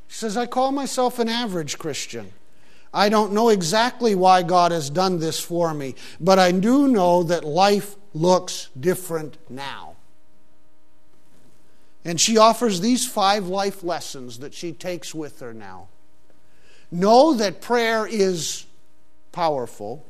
She 0.09 0.19
says, 0.19 0.37
I 0.37 0.47
call 0.47 0.71
myself 0.71 1.19
an 1.19 1.29
average 1.29 1.79
Christian. 1.79 2.33
I 2.95 3.09
don't 3.09 3.33
know 3.33 3.49
exactly 3.49 4.15
why 4.15 4.43
God 4.43 4.71
has 4.71 4.89
done 4.89 5.19
this 5.19 5.41
for 5.41 5.75
me, 5.75 5.97
but 6.21 6.39
I 6.39 6.53
do 6.53 6.87
know 6.87 7.25
that 7.25 7.45
life 7.45 7.97
looks 8.15 8.69
different 8.79 9.37
now. 9.51 9.97
And 12.05 12.21
she 12.21 12.39
offers 12.39 12.81
these 12.81 13.07
five 13.07 13.49
life 13.49 13.83
lessons 13.83 14.39
that 14.39 14.55
she 14.55 14.73
takes 14.73 15.13
with 15.13 15.41
her 15.41 15.53
now. 15.53 15.89
Know 16.93 17.35
that 17.35 17.61
prayer 17.61 18.07
is 18.07 18.66
powerful. 19.37 20.03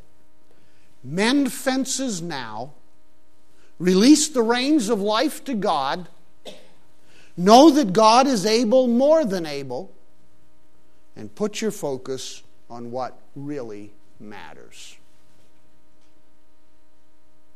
Mend 1.03 1.53
fences 1.53 2.23
now. 2.23 2.75
Release 3.81 4.29
the 4.29 4.41
reins 4.41 4.89
of 4.89 5.01
life 5.01 5.43
to 5.47 5.55
God. 5.55 6.07
Know 7.37 7.71
that 7.71 7.93
God 7.93 8.29
is 8.29 8.47
able, 8.47 8.87
more 8.87 9.25
than 9.25 9.45
able. 9.45 9.93
And 11.17 11.35
put 11.35 11.61
your 11.61 11.73
focus 11.73 12.45
on 12.71 12.93
what 12.93 13.19
really 13.35 13.91
matters. 14.21 14.97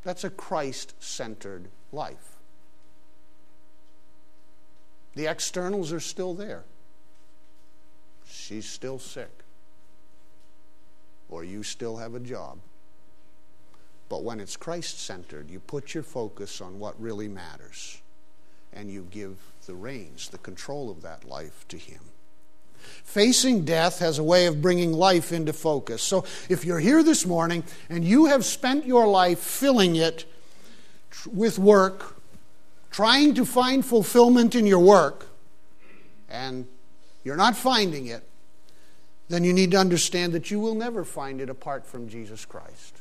That's 0.02 0.24
a 0.24 0.30
Christ 0.30 0.94
centered 0.98 1.68
life. 1.92 2.36
The 5.14 5.28
externals 5.28 5.92
are 5.92 6.00
still 6.00 6.34
there. 6.34 6.64
She's 8.26 8.68
still 8.68 8.98
sick. 8.98 9.39
Or 11.30 11.44
you 11.44 11.62
still 11.62 11.96
have 11.96 12.14
a 12.14 12.20
job. 12.20 12.58
But 14.08 14.24
when 14.24 14.40
it's 14.40 14.56
Christ 14.56 15.00
centered, 15.00 15.48
you 15.48 15.60
put 15.60 15.94
your 15.94 16.02
focus 16.02 16.60
on 16.60 16.78
what 16.78 17.00
really 17.00 17.28
matters 17.28 18.02
and 18.72 18.90
you 18.90 19.06
give 19.10 19.36
the 19.66 19.74
reins, 19.74 20.28
the 20.28 20.38
control 20.38 20.90
of 20.90 21.02
that 21.02 21.24
life 21.24 21.66
to 21.68 21.76
Him. 21.76 22.00
Facing 23.04 23.64
death 23.64 23.98
has 23.98 24.18
a 24.18 24.24
way 24.24 24.46
of 24.46 24.62
bringing 24.62 24.92
life 24.92 25.32
into 25.32 25.52
focus. 25.52 26.02
So 26.02 26.24
if 26.48 26.64
you're 26.64 26.78
here 26.78 27.02
this 27.02 27.26
morning 27.26 27.64
and 27.88 28.04
you 28.04 28.26
have 28.26 28.44
spent 28.44 28.86
your 28.86 29.06
life 29.06 29.38
filling 29.38 29.96
it 29.96 30.24
with 31.30 31.58
work, 31.58 32.16
trying 32.90 33.34
to 33.34 33.44
find 33.44 33.84
fulfillment 33.84 34.54
in 34.54 34.66
your 34.66 34.78
work, 34.78 35.26
and 36.28 36.66
you're 37.22 37.36
not 37.36 37.56
finding 37.56 38.06
it, 38.06 38.26
then 39.30 39.44
you 39.44 39.52
need 39.52 39.70
to 39.70 39.76
understand 39.76 40.32
that 40.32 40.50
you 40.50 40.58
will 40.58 40.74
never 40.74 41.04
find 41.04 41.40
it 41.40 41.48
apart 41.48 41.86
from 41.86 42.08
Jesus 42.08 42.44
Christ. 42.44 43.00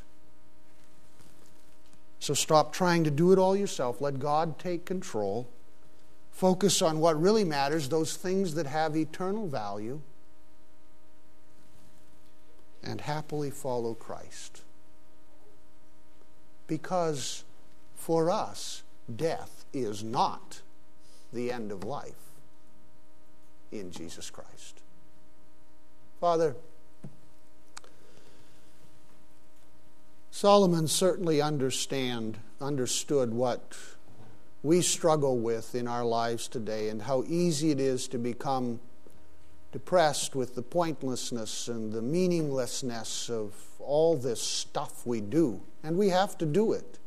So 2.20 2.34
stop 2.34 2.72
trying 2.72 3.02
to 3.02 3.10
do 3.10 3.32
it 3.32 3.38
all 3.38 3.56
yourself. 3.56 4.00
Let 4.00 4.20
God 4.20 4.56
take 4.56 4.84
control. 4.84 5.48
Focus 6.30 6.82
on 6.82 7.00
what 7.00 7.20
really 7.20 7.44
matters, 7.44 7.88
those 7.88 8.14
things 8.14 8.54
that 8.54 8.66
have 8.66 8.96
eternal 8.96 9.48
value, 9.48 10.00
and 12.84 13.00
happily 13.00 13.50
follow 13.50 13.94
Christ. 13.94 14.62
Because 16.68 17.42
for 17.96 18.30
us, 18.30 18.84
death 19.16 19.64
is 19.72 20.04
not 20.04 20.62
the 21.32 21.50
end 21.50 21.72
of 21.72 21.82
life 21.82 22.30
in 23.72 23.90
Jesus 23.90 24.30
Christ. 24.30 24.80
Father, 26.20 26.54
Solomon 30.30 30.86
certainly 30.86 31.40
understand, 31.40 32.38
understood 32.60 33.32
what 33.32 33.74
we 34.62 34.82
struggle 34.82 35.38
with 35.38 35.74
in 35.74 35.88
our 35.88 36.04
lives 36.04 36.46
today 36.46 36.90
and 36.90 37.00
how 37.00 37.24
easy 37.26 37.70
it 37.70 37.80
is 37.80 38.06
to 38.08 38.18
become 38.18 38.80
depressed 39.72 40.34
with 40.36 40.54
the 40.54 40.62
pointlessness 40.62 41.68
and 41.68 41.90
the 41.90 42.02
meaninglessness 42.02 43.30
of 43.30 43.54
all 43.78 44.14
this 44.14 44.42
stuff 44.42 45.06
we 45.06 45.22
do. 45.22 45.62
And 45.82 45.96
we 45.96 46.10
have 46.10 46.36
to 46.36 46.44
do 46.44 46.74
it. 46.74 46.98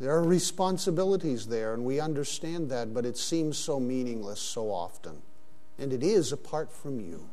There 0.00 0.12
are 0.12 0.22
responsibilities 0.22 1.46
there, 1.48 1.74
and 1.74 1.84
we 1.84 2.00
understand 2.00 2.70
that, 2.70 2.94
but 2.94 3.04
it 3.04 3.18
seems 3.18 3.58
so 3.58 3.78
meaningless 3.78 4.40
so 4.40 4.70
often. 4.70 5.20
And 5.78 5.92
it 5.92 6.02
is 6.02 6.32
apart 6.32 6.72
from 6.72 7.00
you. 7.00 7.28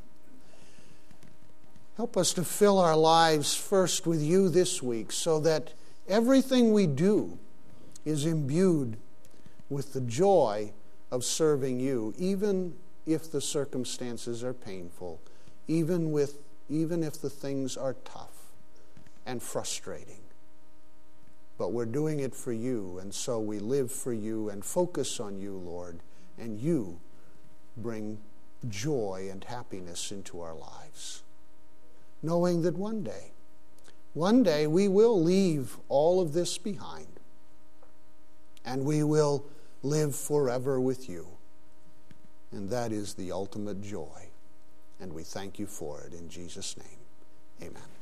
Help 1.97 2.17
us 2.17 2.33
to 2.33 2.43
fill 2.43 2.79
our 2.79 2.97
lives 2.97 3.55
first 3.55 4.07
with 4.07 4.21
you 4.21 4.49
this 4.49 4.81
week 4.81 5.11
so 5.11 5.39
that 5.39 5.73
everything 6.07 6.73
we 6.73 6.87
do 6.87 7.37
is 8.03 8.25
imbued 8.25 8.97
with 9.69 9.93
the 9.93 10.01
joy 10.01 10.71
of 11.11 11.23
serving 11.23 11.79
you, 11.79 12.13
even 12.17 12.75
if 13.05 13.31
the 13.31 13.41
circumstances 13.41 14.43
are 14.43 14.53
painful, 14.53 15.19
even, 15.67 16.11
with, 16.11 16.39
even 16.69 17.03
if 17.03 17.21
the 17.21 17.29
things 17.29 17.77
are 17.77 17.95
tough 18.05 18.51
and 19.25 19.41
frustrating. 19.41 20.21
But 21.57 21.71
we're 21.73 21.85
doing 21.85 22.19
it 22.19 22.33
for 22.33 22.51
you, 22.51 22.97
and 22.99 23.13
so 23.13 23.39
we 23.39 23.59
live 23.59 23.91
for 23.91 24.13
you 24.13 24.49
and 24.49 24.65
focus 24.65 25.19
on 25.19 25.39
you, 25.39 25.53
Lord, 25.53 25.99
and 26.39 26.59
you 26.59 26.99
bring 27.77 28.19
joy 28.69 29.27
and 29.31 29.43
happiness 29.43 30.11
into 30.11 30.41
our 30.41 30.55
lives. 30.55 31.22
Knowing 32.23 32.61
that 32.61 32.75
one 32.75 33.03
day, 33.03 33.31
one 34.13 34.41
day 34.41 34.65
we 34.65 34.87
will 34.87 35.21
leave 35.21 35.77
all 35.89 36.21
of 36.21 36.33
this 36.33 36.57
behind 36.57 37.07
and 38.65 38.85
we 38.85 39.03
will 39.03 39.45
live 39.81 40.15
forever 40.15 40.79
with 40.79 41.09
you. 41.09 41.27
And 42.51 42.69
that 42.69 42.91
is 42.91 43.13
the 43.15 43.31
ultimate 43.31 43.81
joy. 43.81 44.29
And 44.99 45.13
we 45.13 45.23
thank 45.23 45.59
you 45.59 45.67
for 45.67 46.01
it 46.01 46.13
in 46.13 46.29
Jesus' 46.29 46.77
name. 46.77 47.67
Amen. 47.69 47.92